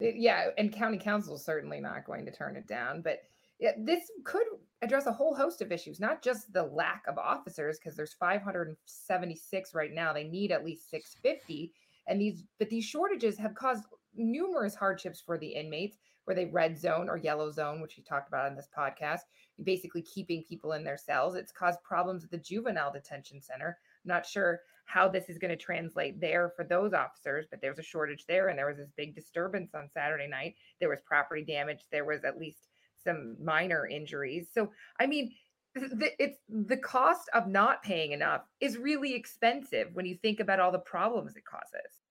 yeah, 0.00 0.48
and 0.58 0.72
county 0.72 0.98
council 0.98 1.36
is 1.36 1.44
certainly 1.44 1.80
not 1.80 2.04
going 2.04 2.24
to 2.26 2.32
turn 2.32 2.56
it 2.56 2.66
down, 2.66 3.02
but 3.02 3.20
yeah, 3.58 3.72
this 3.78 4.10
could 4.24 4.46
address 4.82 5.06
a 5.06 5.12
whole 5.12 5.34
host 5.34 5.60
of 5.60 5.72
issues, 5.72 5.98
not 5.98 6.22
just 6.22 6.52
the 6.52 6.62
lack 6.62 7.02
of 7.08 7.18
officers, 7.18 7.78
because 7.78 7.96
there's 7.96 8.14
576 8.14 9.74
right 9.74 9.92
now. 9.92 10.12
They 10.12 10.24
need 10.24 10.52
at 10.52 10.64
least 10.64 10.90
650, 10.90 11.72
and 12.06 12.20
these 12.20 12.44
but 12.60 12.70
these 12.70 12.84
shortages 12.84 13.36
have 13.38 13.56
caused 13.56 13.84
numerous 14.14 14.76
hardships 14.76 15.20
for 15.20 15.38
the 15.38 15.48
inmates 15.48 15.98
where 16.28 16.34
they 16.34 16.44
red 16.44 16.78
zone 16.78 17.08
or 17.08 17.16
yellow 17.16 17.50
zone, 17.50 17.80
which 17.80 17.96
we 17.96 18.02
talked 18.02 18.28
about 18.28 18.50
in 18.50 18.54
this 18.54 18.68
podcast, 18.76 19.20
basically 19.64 20.02
keeping 20.02 20.44
people 20.46 20.72
in 20.72 20.84
their 20.84 20.98
cells. 20.98 21.34
It's 21.34 21.50
caused 21.50 21.82
problems 21.82 22.22
at 22.22 22.30
the 22.30 22.36
juvenile 22.36 22.92
detention 22.92 23.40
center. 23.40 23.78
I'm 24.04 24.08
not 24.08 24.26
sure 24.26 24.60
how 24.84 25.08
this 25.08 25.30
is 25.30 25.38
going 25.38 25.56
to 25.56 25.56
translate 25.56 26.20
there 26.20 26.52
for 26.54 26.66
those 26.66 26.92
officers, 26.92 27.46
but 27.50 27.62
there's 27.62 27.78
a 27.78 27.82
shortage 27.82 28.26
there. 28.28 28.48
And 28.48 28.58
there 28.58 28.66
was 28.66 28.76
this 28.76 28.92
big 28.94 29.14
disturbance 29.14 29.74
on 29.74 29.88
Saturday 29.88 30.28
night. 30.28 30.54
There 30.80 30.90
was 30.90 31.00
property 31.06 31.44
damage. 31.46 31.86
There 31.90 32.04
was 32.04 32.24
at 32.24 32.38
least 32.38 32.68
some 33.02 33.34
minor 33.42 33.86
injuries. 33.86 34.48
So, 34.52 34.70
I 35.00 35.06
mean, 35.06 35.32
it's 35.74 36.40
the 36.50 36.76
cost 36.76 37.30
of 37.32 37.46
not 37.46 37.82
paying 37.82 38.12
enough 38.12 38.42
is 38.60 38.76
really 38.76 39.14
expensive 39.14 39.88
when 39.94 40.04
you 40.04 40.18
think 40.20 40.40
about 40.40 40.60
all 40.60 40.72
the 40.72 40.78
problems 40.78 41.36
it 41.36 41.44
causes. 41.46 42.02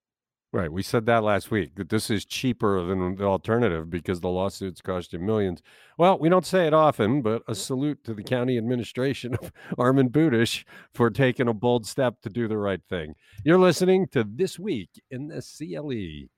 Right. 0.54 0.72
We 0.72 0.82
said 0.82 1.06
that 1.08 1.24
last 1.24 1.52
week 1.52 1.76
that 1.76 1.90
this 1.90 2.10
is 2.10 2.24
cheaper 2.24 2.82
than 2.86 3.16
the 3.16 3.26
alternative 3.26 3.90
because 3.90 4.22
the 4.22 4.30
lawsuits 4.30 4.80
cost 4.80 5.12
you 5.12 5.20
millions. 5.20 5.62
Well, 5.98 6.18
we 6.18 6.30
don't 6.30 6.46
say 6.46 6.66
it 6.66 6.74
often, 6.74 7.22
but 7.22 7.44
a 7.50 7.54
salute 7.54 8.02
to 8.06 8.14
the 8.14 8.24
county 8.24 8.58
administration 8.58 9.36
of 9.36 9.52
Armond 9.78 10.12
Budish 10.12 10.64
for 10.94 11.10
taking 11.10 11.50
a 11.50 11.54
bold 11.54 11.86
step 11.86 12.22
to 12.22 12.30
do 12.30 12.48
the 12.48 12.58
right 12.58 12.80
thing. 12.88 13.14
You're 13.44 13.60
listening 13.60 14.08
to 14.14 14.24
This 14.24 14.58
Week 14.58 14.90
in 15.12 15.28
the 15.28 15.42
CLE. 15.42 16.30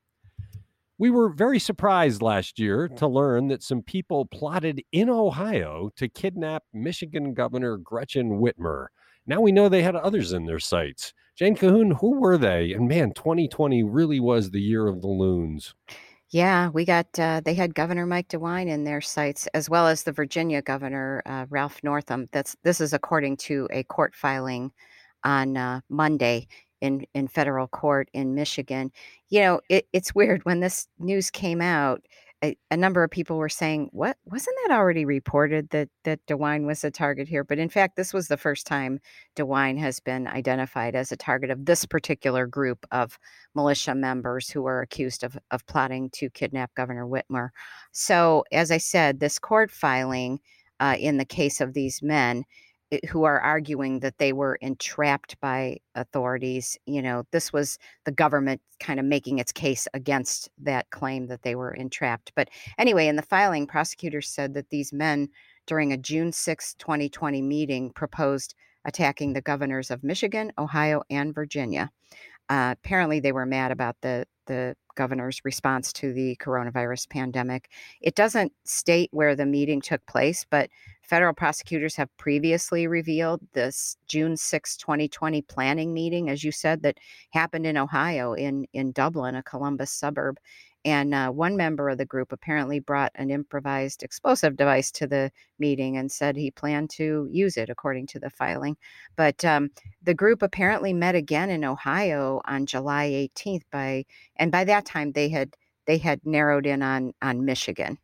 We 0.98 1.12
were 1.12 1.30
very 1.30 1.60
surprised 1.60 2.24
last 2.24 2.58
year 2.58 2.88
to 2.88 3.08
learn 3.08 3.48
that 3.50 3.64
some 3.64 3.84
people 3.84 4.26
plotted 4.26 4.84
in 4.92 5.10
Ohio 5.10 5.92
to 5.98 6.10
kidnap 6.10 6.64
Michigan 6.74 7.36
Governor 7.36 7.78
Gretchen 7.78 8.42
Whitmer. 8.42 8.88
Now 9.28 9.40
we 9.40 9.52
know 9.52 9.70
they 9.70 9.84
had 9.84 9.96
others 9.96 10.34
in 10.34 10.46
their 10.46 10.60
sights. 10.60 11.14
Jane 11.40 11.56
Cahoon, 11.56 11.98
who 12.02 12.20
were 12.20 12.38
they? 12.38 12.74
And 12.74 12.90
man, 12.90 13.14
2020 13.14 13.82
really 13.84 14.20
was 14.20 14.52
the 14.52 14.60
year 14.60 14.88
of 14.88 15.00
the 15.00 15.08
loons. 15.08 15.74
Yeah, 16.32 16.68
we 16.68 16.84
got, 16.84 17.18
uh, 17.18 17.40
they 17.46 17.54
had 17.54 17.74
Governor 17.74 18.06
Mike 18.06 18.28
DeWine 18.28 18.68
in 18.68 18.84
their 18.84 19.00
sights, 19.00 19.48
as 19.54 19.70
well 19.70 19.88
as 19.88 20.04
the 20.04 20.12
Virginia 20.12 20.62
Governor, 20.62 21.22
uh, 21.26 21.46
Ralph 21.50 21.80
Northam. 21.82 22.28
That's 22.34 22.58
This 22.64 22.82
is 22.82 22.92
according 22.92 23.38
to 23.38 23.70
a 23.72 23.84
court 23.84 24.16
filing 24.16 24.74
on 25.24 25.56
uh, 25.56 25.80
Monday 25.88 26.50
in, 26.82 27.06
in 27.14 27.30
federal 27.30 27.70
court 27.70 28.10
in 28.12 28.36
Michigan. 28.36 28.92
You 29.30 29.40
know, 29.40 29.62
it, 29.70 29.88
it's 29.94 30.14
weird 30.14 30.44
when 30.44 30.60
this 30.60 30.90
news 31.00 31.30
came 31.30 31.62
out 31.62 32.02
a, 32.44 32.58
a 32.72 32.78
number 32.78 33.04
of 33.04 33.12
people 33.12 33.38
were 33.38 33.50
saying, 33.50 33.90
"What 33.92 34.18
wasn't 34.26 34.56
that 34.64 34.76
already 34.76 35.06
reported 35.06 35.70
that 35.72 35.90
that 36.04 36.26
DeWine 36.28 36.66
was 36.66 36.84
a 36.84 36.92
target 36.92 37.28
here?" 37.28 37.44
But 37.44 37.60
in 37.60 37.70
fact, 37.70 37.96
this 37.96 38.14
was 38.14 38.28
the 38.28 38.38
first 38.38 38.66
time 38.66 39.00
DeWine 39.36 39.78
has 39.80 40.00
been 40.00 40.28
identified 40.28 40.96
as 40.96 41.12
a 41.12 41.18
target 41.18 41.50
of 41.50 41.66
this 41.66 41.86
particular 41.86 42.48
group 42.48 42.86
of 42.92 43.20
militia 43.56 43.96
members 43.96 44.50
who 44.50 44.62
were 44.62 44.82
accused 44.82 45.24
of 45.24 45.38
of 45.52 45.66
plotting 45.66 46.10
to 46.12 46.30
kidnap 46.30 46.74
Governor 46.76 47.06
Whitmer. 47.06 47.50
So, 47.92 48.46
as 48.52 48.72
I 48.72 48.78
said, 48.78 49.20
this 49.20 49.40
court 49.40 49.72
filing 49.72 50.40
uh, 50.80 50.96
in 51.00 51.18
the 51.18 51.26
case 51.26 51.60
of 51.62 51.74
these 51.74 52.02
men 52.02 52.46
who 53.10 53.24
are 53.24 53.40
arguing 53.40 54.00
that 54.00 54.18
they 54.18 54.34
were 54.34 54.56
entrapped 54.56 55.40
by 55.40 55.78
authorities. 55.96 56.78
You 56.86 57.02
know, 57.02 57.24
this 57.32 57.54
was 57.54 57.78
the 58.06 58.12
government 58.12 58.62
kind 58.80 59.00
of 59.00 59.06
making 59.06 59.40
its 59.40 59.52
case 59.52 59.88
against 59.94 60.50
that 60.60 60.90
claim 60.90 61.28
that 61.28 61.44
they 61.44 61.56
were 61.56 61.74
entrapped. 61.74 62.32
But 62.36 62.50
anyway, 62.78 63.08
in 63.08 63.16
the 63.16 63.22
filing, 63.22 63.68
prosecutors 63.68 64.30
said 64.30 64.54
that 64.56 64.70
these 64.70 64.92
men, 64.92 65.30
during 65.68 65.94
a 65.94 65.98
June 65.98 66.32
6, 66.32 66.74
2020 66.76 67.42
meeting, 67.42 67.92
proposed 67.92 68.56
attacking 68.86 69.34
the 69.34 69.42
governors 69.42 69.92
of 69.92 70.04
Michigan, 70.04 70.52
Ohio, 70.58 71.04
and 71.10 71.36
Virginia. 71.36 71.92
Uh, 72.50 72.74
apparently, 72.78 73.20
they 73.20 73.32
were 73.32 73.46
mad 73.46 73.72
about 73.72 73.96
the 74.02 74.26
the 74.48 74.76
governor's 75.00 75.46
response 75.46 75.94
to 75.94 76.12
the 76.12 76.36
coronavirus 76.42 77.10
pandemic. 77.10 77.70
It 78.02 78.16
doesn't 78.16 78.52
state 78.66 79.10
where 79.14 79.34
the 79.34 79.46
meeting 79.46 79.80
took 79.80 80.06
place, 80.08 80.46
but 80.50 80.70
federal 81.04 81.34
prosecutors 81.34 81.96
have 81.96 82.10
previously 82.18 82.86
revealed 82.86 83.40
this 83.54 83.96
June 84.08 84.36
6, 84.36 84.76
2020 84.76 85.42
planning 85.44 85.94
meeting, 85.94 86.30
as 86.30 86.44
you 86.44 86.52
said, 86.52 86.84
that 86.84 86.98
happened 87.32 87.66
in 87.66 87.78
Ohio, 87.78 88.34
in, 88.34 88.68
in 88.74 88.92
Dublin, 88.92 89.36
a 89.36 89.44
Columbus 89.44 89.90
suburb. 89.90 90.38
And 90.86 91.14
uh, 91.14 91.30
one 91.30 91.58
member 91.58 91.90
of 91.90 91.98
the 91.98 92.06
group 92.06 92.32
apparently 92.32 92.80
brought 92.80 93.12
an 93.16 93.30
improvised 93.30 94.02
explosive 94.02 94.56
device 94.56 94.92
to 94.94 95.08
the 95.08 95.32
meeting 95.58 95.98
and 95.98 96.12
said 96.12 96.38
he 96.38 96.52
planned 96.52 96.90
to 96.92 97.28
use 97.32 97.58
it, 97.58 97.70
according 97.70 98.08
to 98.08 98.20
the 98.20 98.30
filing. 98.30 98.78
But 99.18 99.44
um, 99.44 99.72
the 100.02 100.14
group 100.14 100.42
apparently 100.42 100.94
met 100.94 101.16
again 101.16 101.50
in 101.50 101.66
Ohio 101.66 102.42
on 102.46 102.66
July 102.66 103.10
18th. 103.36 103.64
By 103.72 104.06
and 104.38 104.52
by 104.52 104.64
that 104.66 104.86
time 104.86 105.12
they 105.12 105.30
had 105.30 105.56
they 105.86 105.98
had 105.98 106.26
narrowed 106.26 106.66
in 106.66 106.82
on 106.82 107.14
on 107.22 107.44
Michigan 107.44 107.98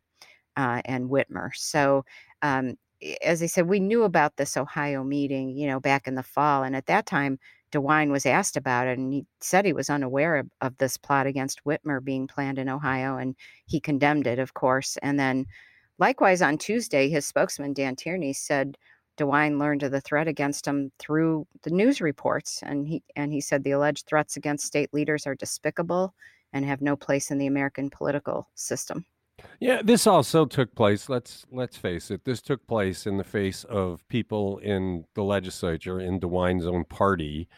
uh, 0.56 0.82
and 0.84 1.08
Whitmer. 1.08 1.50
So 1.54 2.04
um, 2.42 2.76
as 3.22 3.42
I 3.42 3.46
said, 3.46 3.68
we 3.68 3.80
knew 3.80 4.04
about 4.04 4.36
this 4.36 4.56
Ohio 4.56 5.04
meeting, 5.04 5.50
you 5.50 5.66
know, 5.66 5.80
back 5.80 6.06
in 6.06 6.14
the 6.14 6.22
fall, 6.22 6.62
and 6.62 6.74
at 6.76 6.86
that 6.86 7.06
time 7.06 7.38
DeWine 7.72 8.10
was 8.10 8.26
asked 8.26 8.56
about 8.56 8.86
it, 8.86 8.98
and 8.98 9.12
he 9.12 9.26
said 9.40 9.64
he 9.64 9.72
was 9.72 9.90
unaware 9.90 10.36
of, 10.36 10.50
of, 10.60 10.76
this 10.78 10.96
plot 10.96 11.26
against 11.26 11.64
Whitmer 11.64 12.02
being 12.02 12.26
planned 12.26 12.58
in 12.58 12.68
Ohio, 12.68 13.16
and 13.16 13.34
he 13.66 13.80
condemned 13.80 14.26
it, 14.26 14.38
of 14.38 14.54
course. 14.54 14.96
And 15.02 15.18
then, 15.18 15.46
likewise, 15.98 16.42
on 16.42 16.58
Tuesday, 16.58 17.08
his 17.08 17.26
spokesman 17.26 17.72
Dan 17.72 17.96
Tierney 17.96 18.32
said 18.32 18.76
DeWine 19.16 19.58
learned 19.58 19.82
of 19.82 19.92
the 19.92 20.00
threat 20.00 20.28
against 20.28 20.66
him 20.66 20.92
through 20.98 21.46
the 21.62 21.70
news 21.70 22.00
reports, 22.00 22.62
and 22.62 22.86
he 22.86 23.02
and 23.16 23.32
he 23.32 23.40
said 23.40 23.64
the 23.64 23.72
alleged 23.72 24.06
threats 24.06 24.36
against 24.36 24.66
state 24.66 24.92
leaders 24.92 25.26
are 25.26 25.34
despicable 25.34 26.14
and 26.52 26.64
have 26.64 26.80
no 26.82 26.96
place 26.96 27.30
in 27.30 27.38
the 27.38 27.46
American 27.46 27.90
political 27.90 28.48
system. 28.54 29.04
Yeah, 29.60 29.80
this 29.82 30.06
also 30.06 30.44
took 30.44 30.74
place. 30.74 31.08
Let's 31.08 31.46
let's 31.50 31.76
face 31.76 32.10
it. 32.10 32.24
This 32.24 32.42
took 32.42 32.66
place 32.66 33.06
in 33.06 33.16
the 33.16 33.24
face 33.24 33.64
of 33.64 34.06
people 34.08 34.58
in 34.58 35.04
the 35.14 35.22
legislature 35.22 36.00
in 36.00 36.18
DeWine's 36.18 36.66
own 36.66 36.84
party 36.84 37.48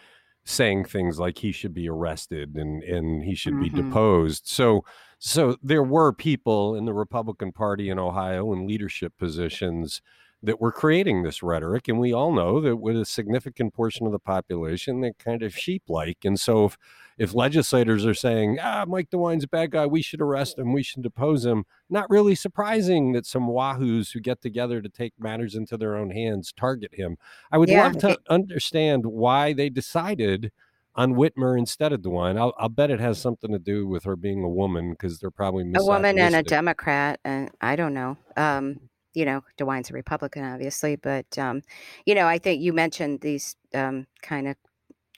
saying 0.45 0.83
things 0.83 1.19
like 1.19 1.39
he 1.39 1.53
should 1.53 1.75
be 1.75 1.89
arrested 1.89 2.57
and 2.57 2.83
and 2.83 3.23
he 3.23 3.35
should 3.35 3.55
mm-hmm. 3.55 3.77
be 3.77 3.83
deposed. 3.83 4.47
So 4.47 4.85
so 5.19 5.57
there 5.63 5.83
were 5.83 6.13
people 6.13 6.75
in 6.75 6.85
the 6.85 6.95
Republican 6.95 7.53
Party 7.53 7.91
in 7.91 7.99
Ohio 7.99 8.53
in 8.53 8.67
leadership 8.67 9.13
positions 9.19 10.01
that 10.43 10.61
were 10.61 10.71
creating 10.71 11.23
this 11.23 11.43
rhetoric. 11.43 11.89
And 11.89 11.99
we 11.99 12.13
all 12.13 12.33
know 12.33 12.61
that 12.61 12.77
with 12.77 12.97
a 12.97 13.05
significant 13.05 13.75
portion 13.75 14.07
of 14.07 14.13
the 14.13 14.19
population, 14.19 15.01
they're 15.01 15.13
kind 15.13 15.43
of 15.43 15.57
sheep 15.57 15.83
like. 15.89 16.19
And 16.25 16.39
so 16.39 16.67
if, 16.67 16.79
if 17.19 17.35
legislators 17.35 18.07
are 18.07 18.15
saying, 18.15 18.59
ah, 18.63 18.85
Mike 18.87 19.11
DeWine's 19.11 19.45
a 19.45 19.49
bad 19.49 19.73
guy, 19.73 19.87
we 19.87 20.01
should 20.01 20.21
arrest 20.21 20.59
him, 20.59 20.73
we 20.73 20.85
should 20.85 21.03
depose 21.03 21.45
him, 21.45 21.65
not 21.91 22.09
really 22.09 22.37
surprising 22.37 23.13
that 23.13 23.27
some 23.27 23.49
wahoos 23.49 24.13
who 24.13 24.21
get 24.21 24.41
together 24.41 24.81
to 24.81 24.89
take 24.89 25.13
matters 25.19 25.57
into 25.57 25.77
their 25.77 25.97
own 25.97 26.11
hands 26.11 26.53
target 26.53 26.95
him. 26.95 27.17
I 27.51 27.59
would 27.59 27.69
yeah. 27.69 27.85
love 27.85 27.99
to 27.99 28.19
understand 28.31 29.07
why 29.07 29.53
they 29.53 29.69
decided 29.71 30.53
on 30.95 31.15
Whitmer 31.15 31.57
instead 31.57 31.93
of 31.93 32.01
DeWine. 32.03 32.39
I'll, 32.39 32.53
I'll 32.59 32.69
bet 32.69 32.91
it 32.91 33.01
has 33.01 33.21
something 33.21 33.53
to 33.53 33.59
do 33.59 33.87
with 33.87 34.05
her 34.05 34.17
being 34.17 34.43
a 34.43 34.49
woman 34.49 34.91
because 34.91 35.19
they're 35.19 35.31
probably 35.31 35.63
a 35.75 35.85
woman 35.85 36.19
and 36.19 36.35
a 36.35 36.43
Democrat, 36.43 37.21
and 37.25 37.51
I 37.61 37.77
don't 37.77 37.95
know. 37.95 38.17
Um, 38.37 38.88
you 39.19 39.25
know, 39.25 39.43
DeWine's 39.57 39.91
a 39.91 39.95
Republican, 39.95 40.45
obviously, 40.45 40.95
but 40.95 41.27
um, 41.37 41.61
you 42.07 42.15
know, 42.15 42.29
I 42.29 42.39
think 42.39 42.63
you 42.63 42.73
mentioned 42.73 43.21
these 43.21 43.57
um, 43.75 44.07
kind 44.23 44.47
of 44.47 44.55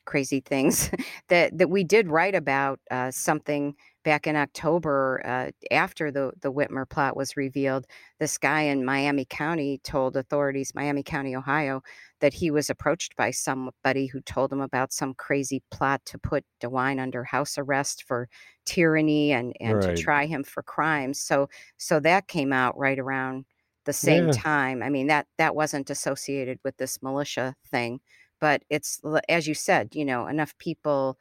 crazy 0.06 0.40
things 0.40 0.90
that 1.28 1.58
that 1.58 1.68
we 1.68 1.84
did 1.84 2.08
write 2.08 2.34
about 2.34 2.80
uh, 2.90 3.10
something 3.10 3.74
back 4.02 4.26
in 4.26 4.36
October 4.36 5.20
uh, 5.26 5.50
after 5.70 6.10
the 6.10 6.32
the 6.40 6.50
Whitmer 6.50 6.88
plot 6.88 7.14
was 7.14 7.36
revealed. 7.36 7.84
This 8.18 8.38
guy 8.38 8.62
in 8.62 8.86
Miami 8.86 9.26
County 9.26 9.82
told 9.84 10.16
authorities, 10.16 10.72
Miami 10.74 11.02
County, 11.02 11.36
Ohio, 11.36 11.82
that 12.20 12.32
he 12.32 12.50
was 12.50 12.70
approached 12.70 13.14
by 13.16 13.30
somebody 13.30 14.06
who 14.06 14.22
told 14.22 14.50
him 14.50 14.62
about 14.62 14.94
some 14.94 15.12
crazy 15.12 15.62
plot 15.70 16.00
to 16.06 16.16
put 16.16 16.42
DeWine 16.62 16.98
under 16.98 17.22
house 17.22 17.58
arrest 17.58 18.04
for 18.08 18.30
tyranny 18.64 19.32
and 19.32 19.54
and 19.60 19.84
right. 19.84 19.94
to 19.94 20.02
try 20.02 20.24
him 20.24 20.42
for 20.42 20.62
crimes. 20.62 21.20
So 21.20 21.50
so 21.76 22.00
that 22.00 22.28
came 22.28 22.50
out 22.54 22.78
right 22.78 22.98
around 22.98 23.44
the 23.84 23.92
same 23.92 24.26
yeah. 24.26 24.32
time. 24.32 24.82
I 24.82 24.90
mean 24.90 25.06
that 25.08 25.26
that 25.38 25.54
wasn't 25.54 25.90
associated 25.90 26.58
with 26.64 26.76
this 26.76 27.02
militia 27.02 27.54
thing, 27.70 28.00
but 28.40 28.62
it's 28.70 29.00
as 29.28 29.46
you 29.46 29.54
said, 29.54 29.94
you 29.94 30.04
know, 30.04 30.26
enough 30.26 30.56
people 30.58 31.18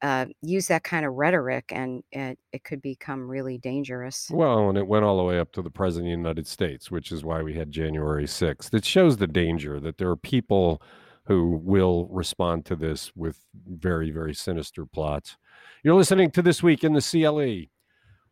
uh, 0.00 0.26
use 0.42 0.68
that 0.68 0.84
kind 0.84 1.04
of 1.04 1.14
rhetoric 1.14 1.64
and 1.70 2.02
it, 2.12 2.38
it 2.52 2.62
could 2.62 2.80
become 2.80 3.28
really 3.28 3.58
dangerous. 3.58 4.30
Well, 4.32 4.68
and 4.68 4.78
it 4.78 4.86
went 4.86 5.04
all 5.04 5.16
the 5.16 5.24
way 5.24 5.40
up 5.40 5.52
to 5.52 5.62
the 5.62 5.70
president 5.70 6.12
of 6.12 6.16
the 6.16 6.28
United 6.28 6.46
States, 6.46 6.90
which 6.90 7.10
is 7.10 7.24
why 7.24 7.42
we 7.42 7.54
had 7.54 7.72
January 7.72 8.24
6th. 8.24 8.72
It 8.72 8.84
shows 8.84 9.16
the 9.16 9.26
danger 9.26 9.80
that 9.80 9.98
there 9.98 10.08
are 10.08 10.16
people 10.16 10.80
who 11.24 11.60
will 11.62 12.06
respond 12.10 12.64
to 12.64 12.76
this 12.76 13.12
with 13.14 13.44
very, 13.68 14.10
very 14.10 14.34
sinister 14.34 14.86
plots. 14.86 15.36
You're 15.82 15.94
listening 15.94 16.30
to 16.32 16.42
This 16.42 16.62
Week 16.62 16.84
in 16.84 16.94
the 16.94 17.02
CLE. 17.02 17.68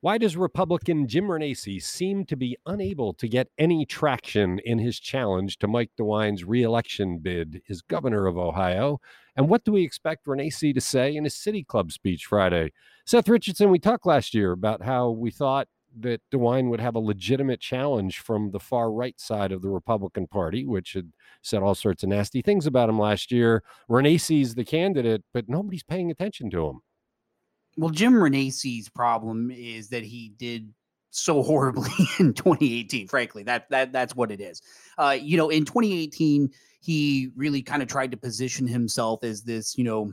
Why 0.06 0.18
does 0.18 0.36
Republican 0.36 1.08
Jim 1.08 1.24
Renacci 1.24 1.82
seem 1.82 2.26
to 2.26 2.36
be 2.36 2.56
unable 2.64 3.12
to 3.14 3.26
get 3.26 3.48
any 3.58 3.84
traction 3.84 4.60
in 4.60 4.78
his 4.78 5.00
challenge 5.00 5.58
to 5.58 5.66
Mike 5.66 5.90
DeWine's 5.98 6.44
reelection 6.44 7.18
bid 7.18 7.60
as 7.68 7.82
governor 7.82 8.28
of 8.28 8.38
Ohio? 8.38 9.00
And 9.34 9.48
what 9.48 9.64
do 9.64 9.72
we 9.72 9.82
expect 9.82 10.26
Renacci 10.26 10.72
to 10.72 10.80
say 10.80 11.16
in 11.16 11.24
his 11.24 11.34
City 11.34 11.64
Club 11.64 11.90
speech 11.90 12.26
Friday? 12.26 12.70
Seth 13.04 13.28
Richardson, 13.28 13.68
we 13.68 13.80
talked 13.80 14.06
last 14.06 14.32
year 14.32 14.52
about 14.52 14.80
how 14.80 15.10
we 15.10 15.32
thought 15.32 15.66
that 15.98 16.20
DeWine 16.32 16.70
would 16.70 16.80
have 16.80 16.94
a 16.94 17.00
legitimate 17.00 17.58
challenge 17.58 18.20
from 18.20 18.52
the 18.52 18.60
far 18.60 18.92
right 18.92 19.18
side 19.18 19.50
of 19.50 19.60
the 19.60 19.70
Republican 19.70 20.28
Party, 20.28 20.64
which 20.64 20.92
had 20.92 21.10
said 21.42 21.64
all 21.64 21.74
sorts 21.74 22.04
of 22.04 22.10
nasty 22.10 22.42
things 22.42 22.64
about 22.64 22.88
him 22.88 23.00
last 23.00 23.32
year. 23.32 23.64
Renacci's 23.90 24.54
the 24.54 24.64
candidate, 24.64 25.24
but 25.34 25.48
nobody's 25.48 25.82
paying 25.82 26.12
attention 26.12 26.48
to 26.50 26.68
him. 26.68 26.82
Well, 27.76 27.90
Jim 27.90 28.14
Renacci's 28.14 28.88
problem 28.88 29.50
is 29.50 29.88
that 29.90 30.02
he 30.02 30.32
did 30.38 30.72
so 31.10 31.42
horribly 31.44 31.90
in 32.18 32.34
2018. 32.34 33.08
Frankly, 33.08 33.42
that 33.44 33.68
that 33.70 33.92
that's 33.92 34.14
what 34.14 34.30
it 34.30 34.40
is. 34.40 34.62
Uh, 34.98 35.16
you 35.20 35.36
know, 35.36 35.50
in 35.50 35.64
2018, 35.64 36.50
he 36.80 37.30
really 37.36 37.62
kind 37.62 37.82
of 37.82 37.88
tried 37.88 38.10
to 38.12 38.16
position 38.16 38.66
himself 38.66 39.24
as 39.24 39.42
this, 39.42 39.76
you 39.76 39.84
know, 39.84 40.12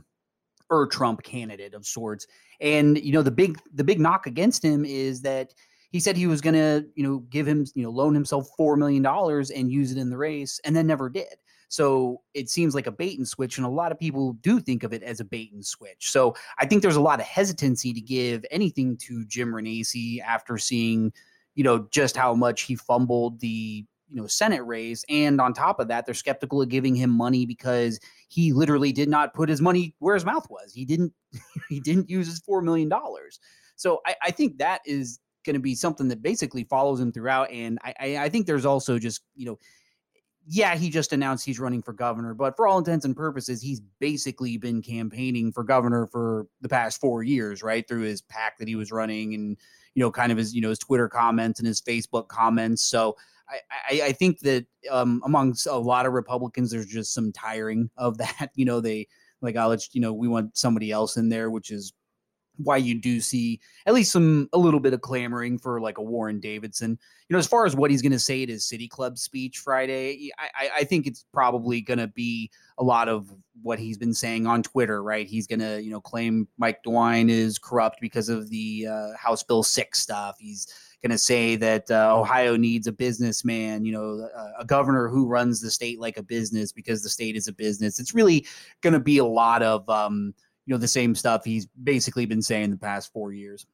er 0.72 0.86
Trump 0.86 1.22
candidate 1.22 1.74
of 1.74 1.86
sorts. 1.86 2.26
And 2.60 2.98
you 2.98 3.12
know, 3.12 3.22
the 3.22 3.30
big 3.30 3.58
the 3.74 3.84
big 3.84 4.00
knock 4.00 4.26
against 4.26 4.64
him 4.64 4.84
is 4.84 5.22
that 5.22 5.54
he 5.90 6.00
said 6.00 6.16
he 6.16 6.26
was 6.26 6.40
going 6.40 6.54
to, 6.54 6.84
you 6.96 7.04
know, 7.04 7.18
give 7.30 7.46
him, 7.46 7.64
you 7.76 7.84
know, 7.84 7.90
loan 7.90 8.14
himself 8.14 8.48
four 8.56 8.76
million 8.76 9.02
dollars 9.02 9.50
and 9.50 9.70
use 9.70 9.92
it 9.92 9.98
in 9.98 10.10
the 10.10 10.16
race, 10.16 10.60
and 10.64 10.74
then 10.74 10.86
never 10.86 11.08
did. 11.08 11.36
So 11.74 12.22
it 12.34 12.48
seems 12.48 12.72
like 12.72 12.86
a 12.86 12.92
bait 12.92 13.18
and 13.18 13.26
switch, 13.26 13.58
and 13.58 13.66
a 13.66 13.70
lot 13.70 13.90
of 13.90 13.98
people 13.98 14.34
do 14.34 14.60
think 14.60 14.84
of 14.84 14.92
it 14.92 15.02
as 15.02 15.18
a 15.18 15.24
bait 15.24 15.52
and 15.52 15.66
switch. 15.66 16.08
So 16.12 16.36
I 16.56 16.66
think 16.66 16.82
there's 16.82 16.94
a 16.94 17.00
lot 17.00 17.18
of 17.18 17.26
hesitancy 17.26 17.92
to 17.92 18.00
give 18.00 18.46
anything 18.52 18.96
to 18.98 19.24
Jim 19.24 19.48
Renacci 19.48 20.20
after 20.20 20.56
seeing, 20.56 21.12
you 21.56 21.64
know, 21.64 21.88
just 21.90 22.16
how 22.16 22.32
much 22.32 22.62
he 22.62 22.76
fumbled 22.76 23.40
the 23.40 23.84
you 24.08 24.16
know 24.16 24.28
Senate 24.28 24.64
race, 24.64 25.04
and 25.08 25.40
on 25.40 25.52
top 25.52 25.80
of 25.80 25.88
that, 25.88 26.06
they're 26.06 26.14
skeptical 26.14 26.62
of 26.62 26.68
giving 26.68 26.94
him 26.94 27.10
money 27.10 27.44
because 27.44 27.98
he 28.28 28.52
literally 28.52 28.92
did 28.92 29.08
not 29.08 29.34
put 29.34 29.48
his 29.48 29.60
money 29.60 29.96
where 29.98 30.14
his 30.14 30.24
mouth 30.24 30.46
was. 30.48 30.72
He 30.72 30.84
didn't 30.84 31.12
he 31.68 31.80
didn't 31.80 32.08
use 32.08 32.28
his 32.28 32.38
four 32.38 32.62
million 32.62 32.88
dollars. 32.88 33.40
So 33.74 34.00
I, 34.06 34.14
I 34.22 34.30
think 34.30 34.58
that 34.58 34.80
is 34.86 35.18
going 35.44 35.54
to 35.54 35.60
be 35.60 35.74
something 35.74 36.06
that 36.06 36.22
basically 36.22 36.62
follows 36.62 37.00
him 37.00 37.10
throughout. 37.10 37.50
And 37.50 37.80
I, 37.82 37.94
I, 37.98 38.16
I 38.18 38.28
think 38.28 38.46
there's 38.46 38.64
also 38.64 38.96
just 38.96 39.22
you 39.34 39.46
know 39.46 39.58
yeah, 40.46 40.76
he 40.76 40.90
just 40.90 41.12
announced 41.12 41.44
he's 41.44 41.58
running 41.58 41.82
for 41.82 41.92
governor, 41.92 42.34
but 42.34 42.56
for 42.56 42.66
all 42.66 42.78
intents 42.78 43.04
and 43.04 43.16
purposes, 43.16 43.62
he's 43.62 43.80
basically 43.98 44.56
been 44.56 44.82
campaigning 44.82 45.52
for 45.52 45.64
governor 45.64 46.06
for 46.06 46.46
the 46.60 46.68
past 46.68 47.00
four 47.00 47.22
years, 47.22 47.62
right? 47.62 47.86
Through 47.86 48.02
his 48.02 48.20
PAC 48.22 48.58
that 48.58 48.68
he 48.68 48.76
was 48.76 48.92
running 48.92 49.34
and, 49.34 49.56
you 49.94 50.00
know, 50.00 50.10
kind 50.10 50.30
of 50.30 50.38
his, 50.38 50.54
you 50.54 50.60
know, 50.60 50.68
his 50.68 50.78
Twitter 50.78 51.08
comments 51.08 51.60
and 51.60 51.66
his 51.66 51.80
Facebook 51.80 52.28
comments. 52.28 52.84
So 52.84 53.16
I, 53.48 53.56
I, 53.90 54.06
I 54.06 54.12
think 54.12 54.40
that 54.40 54.66
um, 54.90 55.22
amongst 55.24 55.66
a 55.66 55.76
lot 55.76 56.06
of 56.06 56.12
Republicans, 56.12 56.70
there's 56.70 56.86
just 56.86 57.14
some 57.14 57.32
tiring 57.32 57.90
of 57.96 58.18
that. 58.18 58.50
You 58.54 58.64
know, 58.64 58.80
they 58.80 59.08
like, 59.40 59.56
I'll 59.56 59.68
let 59.68 59.94
you 59.94 60.00
know, 60.00 60.12
we 60.12 60.28
want 60.28 60.56
somebody 60.56 60.90
else 60.90 61.16
in 61.16 61.28
there, 61.28 61.50
which 61.50 61.70
is 61.70 61.92
why 62.56 62.76
you 62.76 62.94
do 62.94 63.20
see 63.20 63.60
at 63.86 63.94
least 63.94 64.12
some 64.12 64.48
a 64.52 64.58
little 64.58 64.80
bit 64.80 64.92
of 64.92 65.00
clamoring 65.00 65.58
for 65.58 65.80
like 65.80 65.98
a 65.98 66.02
Warren 66.02 66.40
Davidson. 66.40 66.98
You 67.28 67.34
know, 67.34 67.38
as 67.38 67.46
far 67.46 67.66
as 67.66 67.74
what 67.74 67.90
he's 67.90 68.02
going 68.02 68.12
to 68.12 68.18
say 68.18 68.42
at 68.42 68.48
his 68.48 68.64
City 68.64 68.86
Club 68.86 69.18
speech 69.18 69.58
Friday, 69.58 70.30
I, 70.38 70.70
I 70.80 70.84
think 70.84 71.06
it's 71.06 71.24
probably 71.32 71.80
going 71.80 71.98
to 71.98 72.08
be 72.08 72.50
a 72.78 72.84
lot 72.84 73.08
of 73.08 73.32
what 73.62 73.78
he's 73.78 73.98
been 73.98 74.14
saying 74.14 74.46
on 74.46 74.62
Twitter. 74.62 75.02
Right? 75.02 75.26
He's 75.26 75.46
going 75.46 75.60
to 75.60 75.82
you 75.82 75.90
know 75.90 76.00
claim 76.00 76.48
Mike 76.58 76.82
DeWine 76.84 77.30
is 77.30 77.58
corrupt 77.58 78.00
because 78.00 78.28
of 78.28 78.50
the 78.50 78.86
uh, 78.90 79.16
House 79.16 79.42
Bill 79.42 79.62
Six 79.62 80.00
stuff. 80.00 80.36
He's 80.38 80.66
going 81.04 81.10
to 81.10 81.18
say 81.18 81.54
that 81.54 81.90
uh, 81.90 82.18
Ohio 82.18 82.56
needs 82.56 82.86
a 82.86 82.92
businessman, 82.92 83.84
you 83.84 83.92
know, 83.92 84.26
a, 84.34 84.62
a 84.62 84.64
governor 84.64 85.06
who 85.06 85.26
runs 85.26 85.60
the 85.60 85.70
state 85.70 86.00
like 86.00 86.16
a 86.16 86.22
business 86.22 86.72
because 86.72 87.02
the 87.02 87.10
state 87.10 87.36
is 87.36 87.46
a 87.46 87.52
business. 87.52 88.00
It's 88.00 88.14
really 88.14 88.46
going 88.80 88.94
to 88.94 89.00
be 89.00 89.18
a 89.18 89.24
lot 89.24 89.62
of 89.62 89.86
um, 89.90 90.34
you 90.66 90.74
know 90.74 90.78
the 90.78 90.88
same 90.88 91.14
stuff 91.14 91.44
he's 91.44 91.66
basically 91.66 92.26
been 92.26 92.42
saying 92.42 92.70
the 92.70 92.76
past 92.76 93.12
four 93.12 93.32
years. 93.32 93.66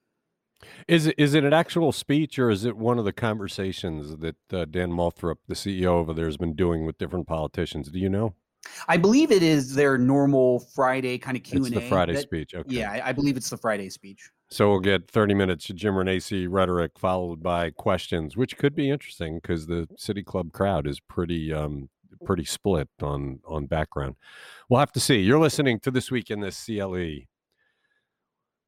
Is 0.89 1.07
it 1.07 1.15
is 1.19 1.35
it 1.35 1.45
an 1.45 1.53
actual 1.53 1.93
speech 1.93 2.39
or 2.39 2.51
is 2.51 2.65
it 2.65 2.77
one 2.77 2.99
of 2.99 3.05
the 3.05 3.13
conversations 3.13 4.17
that 4.19 4.37
uh, 4.53 4.67
Dan 4.67 4.91
Moulthrop, 4.91 5.37
the 5.49 5.55
CEO 5.55 5.87
over 5.87 6.13
there, 6.13 6.27
has 6.27 6.37
been 6.37 6.55
doing 6.55 6.85
with 6.85 6.99
different 6.99 7.27
politicians? 7.27 7.89
Do 7.89 7.99
you 7.99 8.11
know? 8.11 8.35
I 8.89 8.99
believe 8.99 9.31
it 9.31 9.43
is 9.43 9.75
their 9.75 9.97
normal 9.97 10.61
Friday 10.75 11.17
kind 11.17 11.35
of 11.35 11.43
Q 11.43 11.65
and 11.65 11.69
It's 11.69 11.77
A. 11.77 11.81
the 11.81 11.89
Friday 11.89 12.17
speech. 12.17 12.55
Okay. 12.55 12.77
Yeah, 12.77 12.93
I, 12.93 13.09
I 13.09 13.13
believe 13.13 13.39
it's 13.39 13.49
the 13.49 13.57
Friday 13.57 13.89
speech. 13.89 14.29
So 14.51 14.69
we'll 14.69 14.81
get 14.81 15.11
30 15.11 15.33
minutes 15.33 15.71
of 15.71 15.77
Jim 15.77 15.95
Renacci 15.95 16.47
rhetoric 16.51 16.99
followed 16.99 17.43
by 17.43 17.71
questions, 17.71 18.37
which 18.37 18.59
could 18.59 18.75
be 18.75 18.91
interesting 18.91 19.37
because 19.37 19.67
the 19.67 19.89
City 19.97 20.23
Club 20.23 20.53
crowd 20.53 20.87
is 20.87 21.01
pretty 21.01 21.55
um 21.55 21.89
pretty 22.25 22.45
split 22.45 22.89
on 23.03 23.41
on 23.47 23.67
background. 23.67 24.17
We'll 24.69 24.81
have 24.81 24.93
to 24.93 25.01
see. 25.01 25.21
You're 25.21 25.41
listening 25.41 25.81
to 25.81 25.91
this 25.91 26.11
week 26.11 26.31
in 26.31 26.41
the 26.41 26.51
CLE. 26.51 27.27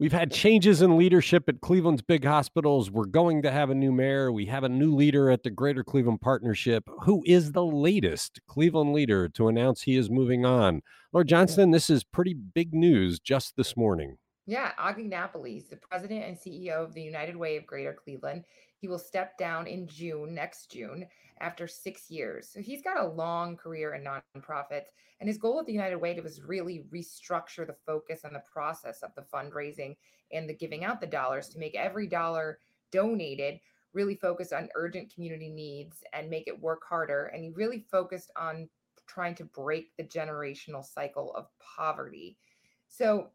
We've 0.03 0.13
had 0.13 0.33
changes 0.33 0.83
in 0.83 0.99
leadership 0.99 1.49
at 1.49 1.61
Cleveland's 1.61 2.03
big 2.03 2.25
hospitals. 2.25 2.91
We're 2.91 3.05
going 3.05 3.43
to 3.43 3.53
have 3.53 3.71
a 3.71 3.75
new 3.75 3.93
mayor. 3.93 4.33
We 4.33 4.47
have 4.47 4.65
a 4.65 4.69
new 4.69 4.93
leader 4.97 5.31
at 5.31 5.45
the 5.45 5.51
Greater 5.51 5.85
Cleveland 5.85 6.21
Partnership. 6.21 6.83
Who 7.03 7.23
is 7.25 7.53
the 7.53 7.65
latest 7.65 8.41
Cleveland 8.49 8.95
leader 8.95 9.29
to 9.29 9.47
announce 9.47 9.83
he 9.83 9.97
is 9.97 10.11
moving 10.11 10.45
on? 10.45 10.83
Laura 11.13 11.25
Johnston, 11.25 11.71
this 11.71 11.89
is 11.89 12.03
pretty 12.03 12.35
big 12.35 12.75
news 12.75 13.21
just 13.21 13.55
this 13.57 13.77
morning. 13.77 14.17
Yeah, 14.45 14.73
Augie 14.77 15.09
Napoli, 15.09 15.53
he's 15.53 15.69
the 15.69 15.77
president 15.77 16.25
and 16.25 16.37
CEO 16.37 16.85
of 16.85 16.95
the 16.95 17.03
United 17.03 17.37
Way 17.37 17.57
of 17.57 17.65
Greater 17.65 17.93
Cleveland. 17.93 18.45
He 18.79 18.89
will 18.89 18.99
step 18.99 19.39
down 19.39 19.69
in 19.69 19.87
June, 19.87 20.35
next 20.35 20.69
June, 20.73 21.07
after 21.43 21.67
six 21.67 22.11
years. 22.11 22.49
So 22.49 22.61
he's 22.61 22.83
got 22.83 23.01
a 23.01 23.07
long 23.07 23.57
career 23.57 23.95
in 23.95 24.05
nonprofits. 24.05 24.87
And 25.21 25.29
his 25.29 25.39
goal 25.39 25.61
at 25.61 25.67
the 25.67 25.73
United 25.73 25.97
Way 25.97 26.19
was 26.21 26.41
really 26.43 26.85
restructure 26.93 27.67
the 27.67 27.77
focus 27.85 28.21
and 28.25 28.35
the 28.35 28.43
process 28.51 29.03
of 29.03 29.11
the 29.15 29.23
fundraising 29.23 29.97
and 30.33 30.49
the 30.49 30.55
giving 30.55 30.85
out 30.85 31.01
the 31.01 31.07
dollars 31.07 31.49
to 31.49 31.59
make 31.59 31.75
every 31.75 32.07
dollar 32.07 32.59
donated 32.93 33.61
really 33.93 34.15
focus 34.15 34.53
on 34.53 34.69
urgent 34.75 35.13
community 35.13 35.51
needs 35.51 35.99
and 36.13 36.31
make 36.31 36.47
it 36.47 36.59
work 36.59 36.83
harder. 36.89 37.27
And 37.27 37.45
he 37.45 37.51
really 37.51 37.85
focused 37.91 38.31
on 38.37 38.69
trying 39.07 39.35
to 39.35 39.45
break 39.45 39.95
the 39.97 40.05
generational 40.05 40.85
cycle 40.85 41.35
of 41.35 41.47
poverty. 41.77 42.39
So 42.89 43.29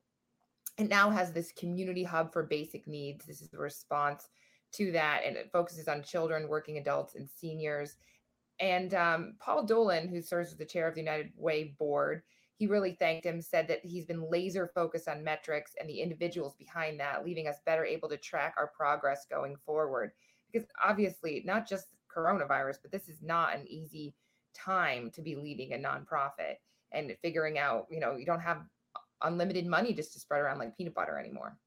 it 0.78 0.90
now 0.90 1.10
has 1.10 1.32
this 1.32 1.52
community 1.52 2.04
hub 2.04 2.34
for 2.34 2.44
basic 2.44 2.88
needs. 2.88 3.26
This 3.26 3.42
is 3.42 3.50
the 3.50 3.58
response 3.58 4.30
to 4.74 4.92
that, 4.92 5.22
and 5.26 5.36
it 5.36 5.52
focuses 5.52 5.88
on 5.88 6.04
children, 6.04 6.48
working 6.48 6.78
adults, 6.78 7.16
and 7.16 7.30
seniors. 7.30 7.96
And 8.60 8.94
um, 8.94 9.36
Paul 9.40 9.66
Dolan, 9.66 10.08
who 10.08 10.22
serves 10.22 10.52
as 10.52 10.58
the 10.58 10.66
chair 10.66 10.88
of 10.88 10.96
the 10.96 11.02
United 11.02 11.32
Way 11.36 11.76
board, 11.78 12.24
he 12.56 12.66
really 12.66 12.94
thanked 12.94 13.26
him, 13.26 13.42
said 13.42 13.68
that 13.68 13.86
he's 13.86 14.06
been 14.06 14.32
laser 14.32 14.72
focused 14.74 15.08
on 15.08 15.24
metrics 15.24 15.74
and 15.80 15.88
the 15.88 16.02
individuals 16.02 16.56
behind 16.56 17.00
that, 17.00 17.24
leaving 17.24 17.48
us 17.48 17.58
better 17.66 17.86
able 17.86 18.10
to 18.10 18.18
track 18.18 18.56
our 18.58 18.72
progress 18.76 19.28
going 19.30 19.56
forward. 19.64 20.12
Because 20.52 20.68
obviously, 20.84 21.44
not 21.46 21.68
just 21.68 21.88
coronavirus, 22.16 22.78
but 22.82 22.92
this 22.92 23.08
is 23.08 23.22
not 23.22 23.56
an 23.56 23.68
easy 23.68 24.16
time 24.56 25.12
to 25.12 25.22
be 25.22 25.36
leading 25.36 25.74
a 25.74 25.78
nonprofit 25.78 26.56
and 26.92 27.16
figuring 27.22 27.60
out, 27.60 27.86
you 27.92 28.00
know, 28.00 28.16
you 28.16 28.26
don't 28.26 28.40
have 28.40 28.64
unlimited 29.22 29.68
money 29.68 29.94
just 29.94 30.14
to 30.14 30.20
spread 30.20 30.42
around 30.42 30.58
like 30.58 30.76
peanut 30.76 30.96
butter 30.96 31.20
anymore. 31.20 31.58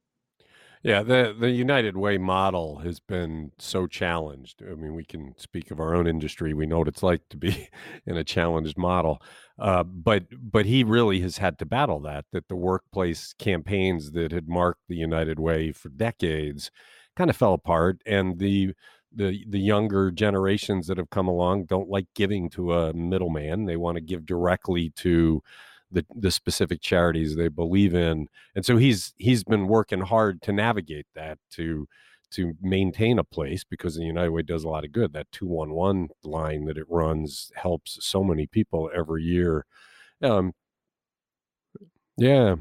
Yeah, 0.83 1.03
the 1.03 1.37
the 1.39 1.51
United 1.51 1.97
Way 1.99 2.17
model 2.17 2.77
has 2.79 3.01
been 3.01 3.53
so 3.59 3.87
challenged. 3.87 4.63
I 4.63 4.75
mean, 4.75 4.95
we 4.95 5.05
can 5.05 5.35
speak 5.37 5.71
of 5.71 5.79
our 5.79 5.95
own 5.95 6.07
industry. 6.07 6.55
We 6.55 6.65
know 6.67 6.79
what 6.79 6.89
it's 6.89 7.03
like 7.03 7.21
to 7.31 7.37
be 7.37 7.69
in 8.07 8.17
a 8.17 8.25
challenged 8.25 8.79
model, 8.79 9.21
uh, 9.59 9.83
but 9.85 10.25
but 10.41 10.65
he 10.65 10.83
really 10.83 11.21
has 11.21 11.37
had 11.37 11.59
to 11.59 11.67
battle 11.67 12.01
that. 12.01 12.25
That 12.33 12.49
the 12.49 12.57
workplace 12.57 13.35
campaigns 13.39 14.13
that 14.13 14.33
had 14.33 14.49
marked 14.49 14.81
the 14.89 14.97
United 14.97 15.39
Way 15.39 15.73
for 15.73 15.91
decades 15.91 16.71
kind 17.15 17.29
of 17.29 17.37
fell 17.37 17.53
apart, 17.53 18.01
and 18.07 18.39
the 18.39 18.73
the 19.15 19.45
the 19.49 19.61
younger 19.61 20.11
generations 20.11 20.87
that 20.87 20.97
have 20.97 21.11
come 21.11 21.29
along 21.29 21.65
don't 21.67 21.91
like 21.91 22.07
giving 22.15 22.49
to 22.51 22.73
a 22.73 22.95
middleman. 22.95 23.67
They 23.67 23.77
want 23.77 23.97
to 23.97 24.01
give 24.01 24.25
directly 24.25 24.91
to 24.97 25.43
the 25.91 26.05
the 26.15 26.31
specific 26.31 26.81
charities 26.81 27.37
they 27.37 27.49
believe 27.49 27.95
in 27.95 28.27
and 28.55 28.65
so 28.65 28.77
he's 28.77 29.13
he's 29.19 29.45
been 29.45 29.67
working 29.69 30.01
hard 30.01 30.41
to 30.43 30.53
navigate 30.53 31.07
that 31.15 31.39
to 31.51 31.87
to 32.31 32.55
maintain 32.61 33.19
a 33.19 33.25
place 33.25 33.65
because 33.65 33.97
the 33.97 34.05
united 34.05 34.31
way 34.31 34.43
does 34.43 34.65
a 34.65 34.69
lot 34.69 34.85
of 34.85 34.93
good. 34.93 35.13
That 35.13 35.31
211 35.33 36.09
line 36.25 36.65
that 36.67 36.79
it 36.79 36.87
runs 36.89 37.51
helps 37.57 37.99
so 38.01 38.23
many 38.25 38.47
people 38.47 38.91
every 38.95 39.23
year. 39.23 39.67
Um 40.23 40.53
yeah. 42.17 42.57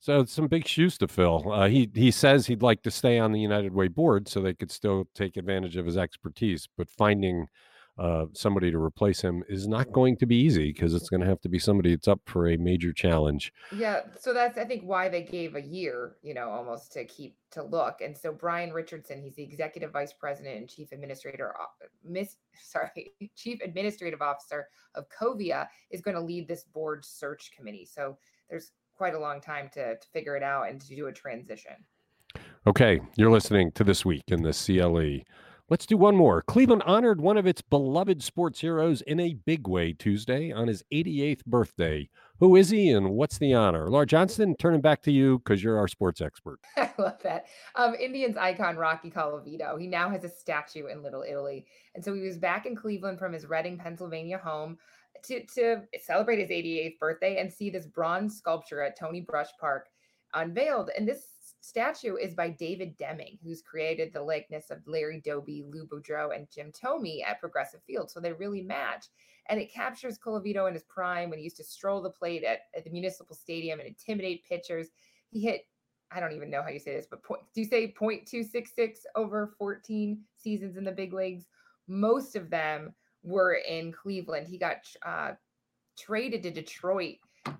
So 0.00 0.24
some 0.26 0.48
big 0.48 0.66
shoes 0.68 0.98
to 0.98 1.08
fill. 1.08 1.50
Uh, 1.50 1.68
he 1.68 1.90
he 1.94 2.10
says 2.10 2.46
he'd 2.46 2.62
like 2.62 2.82
to 2.82 2.90
stay 2.90 3.18
on 3.18 3.32
the 3.32 3.40
United 3.40 3.72
Way 3.72 3.88
board 3.88 4.28
so 4.28 4.40
they 4.40 4.54
could 4.54 4.70
still 4.70 5.08
take 5.14 5.36
advantage 5.36 5.76
of 5.76 5.86
his 5.86 5.96
expertise, 5.96 6.68
but 6.76 6.90
finding 6.90 7.46
uh, 7.96 8.26
somebody 8.32 8.72
to 8.72 8.78
replace 8.78 9.20
him 9.20 9.44
is 9.48 9.68
not 9.68 9.92
going 9.92 10.16
to 10.16 10.26
be 10.26 10.36
easy 10.36 10.72
because 10.72 10.94
it's 10.94 11.08
going 11.08 11.20
to 11.20 11.26
have 11.26 11.40
to 11.40 11.48
be 11.48 11.60
somebody 11.60 11.94
that's 11.94 12.08
up 12.08 12.20
for 12.26 12.48
a 12.48 12.56
major 12.56 12.92
challenge. 12.92 13.52
Yeah, 13.74 14.00
so 14.18 14.34
that's 14.34 14.58
I 14.58 14.64
think 14.64 14.82
why 14.82 15.08
they 15.08 15.22
gave 15.22 15.54
a 15.54 15.62
year, 15.62 16.16
you 16.22 16.34
know, 16.34 16.50
almost 16.50 16.92
to 16.94 17.04
keep 17.04 17.36
to 17.52 17.62
look. 17.62 18.00
And 18.00 18.16
so 18.16 18.32
Brian 18.32 18.72
Richardson, 18.72 19.22
he's 19.22 19.36
the 19.36 19.44
executive 19.44 19.92
vice 19.92 20.12
president 20.12 20.56
and 20.58 20.68
chief 20.68 20.90
administrator, 20.90 21.54
miss 22.04 22.36
sorry, 22.62 23.12
chief 23.36 23.60
administrative 23.64 24.22
officer 24.22 24.68
of 24.96 25.06
Covia, 25.08 25.68
is 25.90 26.00
going 26.00 26.16
to 26.16 26.22
lead 26.22 26.48
this 26.48 26.64
board 26.64 27.04
search 27.04 27.52
committee. 27.56 27.86
So 27.86 28.18
there's 28.50 28.72
quite 28.96 29.14
a 29.14 29.20
long 29.20 29.40
time 29.40 29.70
to 29.74 29.96
to 29.96 30.08
figure 30.12 30.36
it 30.36 30.42
out 30.42 30.68
and 30.68 30.80
to 30.80 30.96
do 30.96 31.06
a 31.06 31.12
transition. 31.12 31.72
Okay, 32.66 33.00
you're 33.16 33.30
listening 33.30 33.70
to 33.72 33.84
this 33.84 34.04
week 34.04 34.24
in 34.28 34.42
the 34.42 34.52
CLE. 34.52 35.22
Let's 35.70 35.86
do 35.86 35.96
one 35.96 36.14
more. 36.14 36.42
Cleveland 36.42 36.82
honored 36.84 37.22
one 37.22 37.38
of 37.38 37.46
its 37.46 37.62
beloved 37.62 38.22
sports 38.22 38.60
heroes 38.60 39.00
in 39.00 39.18
a 39.18 39.32
big 39.32 39.66
way 39.66 39.94
Tuesday 39.94 40.52
on 40.52 40.68
his 40.68 40.84
88th 40.92 41.42
birthday. 41.46 42.10
Who 42.38 42.56
is 42.56 42.68
he 42.68 42.90
and 42.90 43.12
what's 43.12 43.38
the 43.38 43.54
honor? 43.54 43.88
Laura 43.88 44.04
Johnston, 44.04 44.56
turning 44.56 44.82
back 44.82 45.00
to 45.04 45.10
you 45.10 45.38
because 45.38 45.64
you're 45.64 45.78
our 45.78 45.88
sports 45.88 46.20
expert. 46.20 46.58
I 46.76 46.90
love 46.98 47.16
that. 47.22 47.46
Um, 47.76 47.94
Indians 47.94 48.36
icon 48.36 48.76
Rocky 48.76 49.10
Colavito. 49.10 49.80
He 49.80 49.86
now 49.86 50.10
has 50.10 50.22
a 50.22 50.28
statue 50.28 50.88
in 50.88 51.02
Little 51.02 51.24
Italy. 51.26 51.64
And 51.94 52.04
so 52.04 52.12
he 52.12 52.20
was 52.20 52.36
back 52.36 52.66
in 52.66 52.76
Cleveland 52.76 53.18
from 53.18 53.32
his 53.32 53.46
Reading, 53.46 53.78
Pennsylvania 53.78 54.36
home 54.36 54.76
to, 55.22 55.46
to 55.54 55.80
celebrate 55.98 56.40
his 56.40 56.50
88th 56.50 56.98
birthday 56.98 57.40
and 57.40 57.50
see 57.50 57.70
this 57.70 57.86
bronze 57.86 58.36
sculpture 58.36 58.82
at 58.82 58.98
Tony 58.98 59.22
Brush 59.22 59.48
Park 59.58 59.88
unveiled. 60.34 60.90
And 60.94 61.08
this 61.08 61.33
statue 61.64 62.16
is 62.16 62.34
by 62.34 62.50
David 62.50 62.94
Deming, 62.98 63.38
who's 63.42 63.62
created 63.62 64.12
the 64.12 64.22
likeness 64.22 64.70
of 64.70 64.86
Larry 64.86 65.22
Doby, 65.24 65.64
Lou 65.66 65.86
Boudreau, 65.86 66.34
and 66.34 66.46
Jim 66.50 66.70
Thome 66.72 67.22
at 67.26 67.40
Progressive 67.40 67.80
Field. 67.86 68.10
So 68.10 68.20
they 68.20 68.32
really 68.32 68.60
match. 68.60 69.06
And 69.48 69.58
it 69.58 69.72
captures 69.72 70.18
Colavito 70.18 70.68
in 70.68 70.74
his 70.74 70.84
prime 70.84 71.30
when 71.30 71.38
he 71.38 71.44
used 71.44 71.56
to 71.56 71.64
stroll 71.64 72.02
the 72.02 72.10
plate 72.10 72.44
at, 72.44 72.60
at 72.76 72.84
the 72.84 72.90
Municipal 72.90 73.34
Stadium 73.34 73.80
and 73.80 73.88
intimidate 73.88 74.44
pitchers. 74.46 74.88
He 75.30 75.40
hit, 75.40 75.66
I 76.12 76.20
don't 76.20 76.32
even 76.32 76.50
know 76.50 76.62
how 76.62 76.68
you 76.68 76.78
say 76.78 76.94
this, 76.94 77.06
but 77.10 77.22
point, 77.22 77.42
do 77.54 77.62
you 77.62 77.66
say 77.66 77.94
0.266 77.98 78.98
over 79.16 79.54
14 79.58 80.20
seasons 80.36 80.76
in 80.76 80.84
the 80.84 80.92
big 80.92 81.14
leagues? 81.14 81.46
Most 81.88 82.36
of 82.36 82.50
them 82.50 82.94
were 83.22 83.54
in 83.54 83.90
Cleveland. 83.90 84.48
He 84.48 84.58
got 84.58 84.76
uh, 85.04 85.32
traded 85.98 86.42
to 86.42 86.50
Detroit 86.50 87.16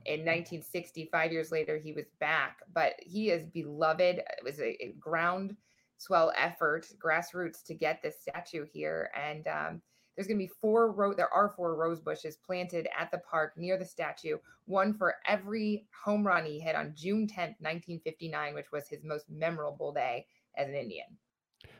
in 0.06 0.20
1960. 0.20 1.08
Five 1.10 1.32
years 1.32 1.50
later, 1.50 1.78
he 1.78 1.92
was 1.92 2.06
back, 2.20 2.58
but 2.72 2.94
he 3.00 3.30
is 3.30 3.44
beloved. 3.46 4.18
It 4.18 4.44
was 4.44 4.60
a, 4.60 4.70
a 4.82 4.94
ground 4.98 5.56
swell 5.98 6.32
effort, 6.36 6.86
grassroots, 7.02 7.64
to 7.64 7.74
get 7.74 8.02
this 8.02 8.20
statue 8.20 8.64
here. 8.70 9.10
And 9.14 9.46
um, 9.46 9.82
there's 10.16 10.26
going 10.26 10.38
to 10.38 10.44
be 10.44 10.52
four 10.60 10.92
ro- 10.92 11.14
there 11.14 11.32
are 11.32 11.54
four 11.56 11.76
rose 11.76 12.00
bushes 12.00 12.36
planted 12.36 12.88
at 12.98 13.10
the 13.10 13.18
park 13.18 13.52
near 13.56 13.78
the 13.78 13.84
statue, 13.84 14.38
one 14.66 14.94
for 14.94 15.16
every 15.26 15.86
home 16.04 16.26
run 16.26 16.44
he 16.44 16.60
hit 16.60 16.76
on 16.76 16.92
June 16.94 17.26
10th, 17.26 17.56
1959, 17.60 18.54
which 18.54 18.72
was 18.72 18.88
his 18.88 19.04
most 19.04 19.26
memorable 19.30 19.92
day 19.92 20.26
as 20.56 20.68
an 20.68 20.74
Indian. 20.74 21.06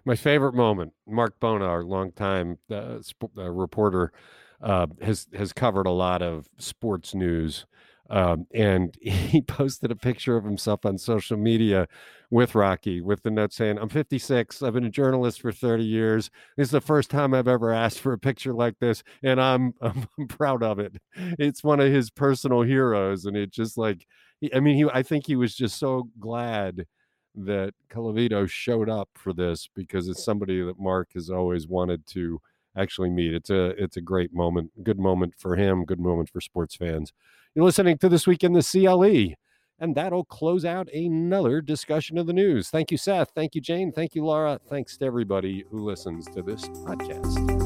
My 0.05 0.17
favorite 0.17 0.55
moment, 0.55 0.93
Marc 1.07 1.39
Bona, 1.41 1.67
our 1.67 1.85
longtime 1.85 2.59
uh, 2.71 3.01
sp- 3.01 3.37
uh, 3.37 3.51
reporter, 3.51 4.13
uh, 4.61 4.87
has 5.03 5.27
has 5.35 5.53
covered 5.53 5.87
a 5.87 5.91
lot 5.91 6.23
of 6.23 6.49
sports 6.59 7.15
news 7.15 7.67
um, 8.11 8.47
and 8.55 8.97
he 9.01 9.41
posted 9.41 9.91
a 9.91 9.97
picture 9.97 10.37
of 10.37 10.45
himself 10.45 10.85
on 10.85 10.99
social 10.99 11.37
media 11.37 11.89
with 12.31 12.55
Rocky 12.55 13.01
with 13.01 13.23
the 13.23 13.31
note 13.31 13.53
saying, 13.53 13.79
I'm 13.79 13.89
56. 13.89 14.63
I've 14.63 14.73
been 14.75 14.85
a 14.85 14.91
journalist 14.91 15.41
for 15.41 15.53
30 15.53 15.85
years. 15.85 16.31
This 16.57 16.69
is 16.69 16.73
the 16.73 16.81
first 16.81 17.11
time 17.11 17.33
I've 17.33 17.49
ever 17.49 17.73
asked 17.73 18.01
for 18.01 18.13
a 18.13 18.19
picture 18.19 18.53
like 18.53 18.79
this. 18.81 19.03
And 19.23 19.41
I'm, 19.41 19.75
I'm 19.81 20.29
proud 20.29 20.63
of 20.63 20.79
it. 20.79 20.97
It's 21.15 21.63
one 21.63 21.81
of 21.81 21.93
his 21.93 22.11
personal 22.11 22.63
heroes. 22.63 23.25
And 23.25 23.37
it 23.37 23.51
just 23.51 23.79
like, 23.79 24.07
I 24.53 24.61
mean, 24.61 24.77
he, 24.77 24.85
I 24.93 25.03
think 25.03 25.27
he 25.27 25.37
was 25.37 25.55
just 25.55 25.79
so 25.79 26.09
glad 26.19 26.87
that 27.37 27.75
Colavito 27.91 28.49
showed 28.49 28.89
up 28.89 29.09
for 29.15 29.33
this 29.33 29.69
because 29.75 30.09
it's 30.09 30.25
somebody 30.25 30.63
that 30.63 30.79
Marc 30.79 31.13
has 31.15 31.31
always 31.31 31.67
wanted 31.67 32.07
to 32.09 32.41
actually 32.77 33.11
meet. 33.11 33.35
It's 33.35 33.51
a, 33.51 33.71
it's 33.83 33.97
a 33.97 34.01
great 34.01 34.33
moment, 34.33 34.85
good 34.85 34.99
moment 34.99 35.35
for 35.39 35.57
him, 35.57 35.85
good 35.85 36.01
moment 36.01 36.31
for 36.31 36.41
sports 36.41 36.77
fans. 36.77 37.13
You're 37.55 37.65
listening 37.65 37.99
to 37.99 38.09
This 38.09 38.27
Week 38.27 38.43
in 38.43 38.53
the 38.53 38.63
CLE. 38.63 39.37
And 39.79 39.95
that'll 39.95 40.25
close 40.25 40.65
out 40.65 40.89
another 40.93 41.61
discussion 41.61 42.19
of 42.19 42.27
the 42.27 42.33
news. 42.33 42.69
Thank 42.69 42.91
you, 42.91 42.97
Seth. 42.97 43.31
Thank 43.35 43.55
you, 43.55 43.61
Jane. 43.61 43.93
Thank 43.93 44.15
you, 44.17 44.25
Laura. 44.25 44.59
Thanks 44.69 44.97
to 44.99 45.05
everybody 45.05 45.65
who 45.71 45.85
listens 45.85 46.27
to 46.29 46.43
this 46.43 46.65
podcast. 46.65 47.64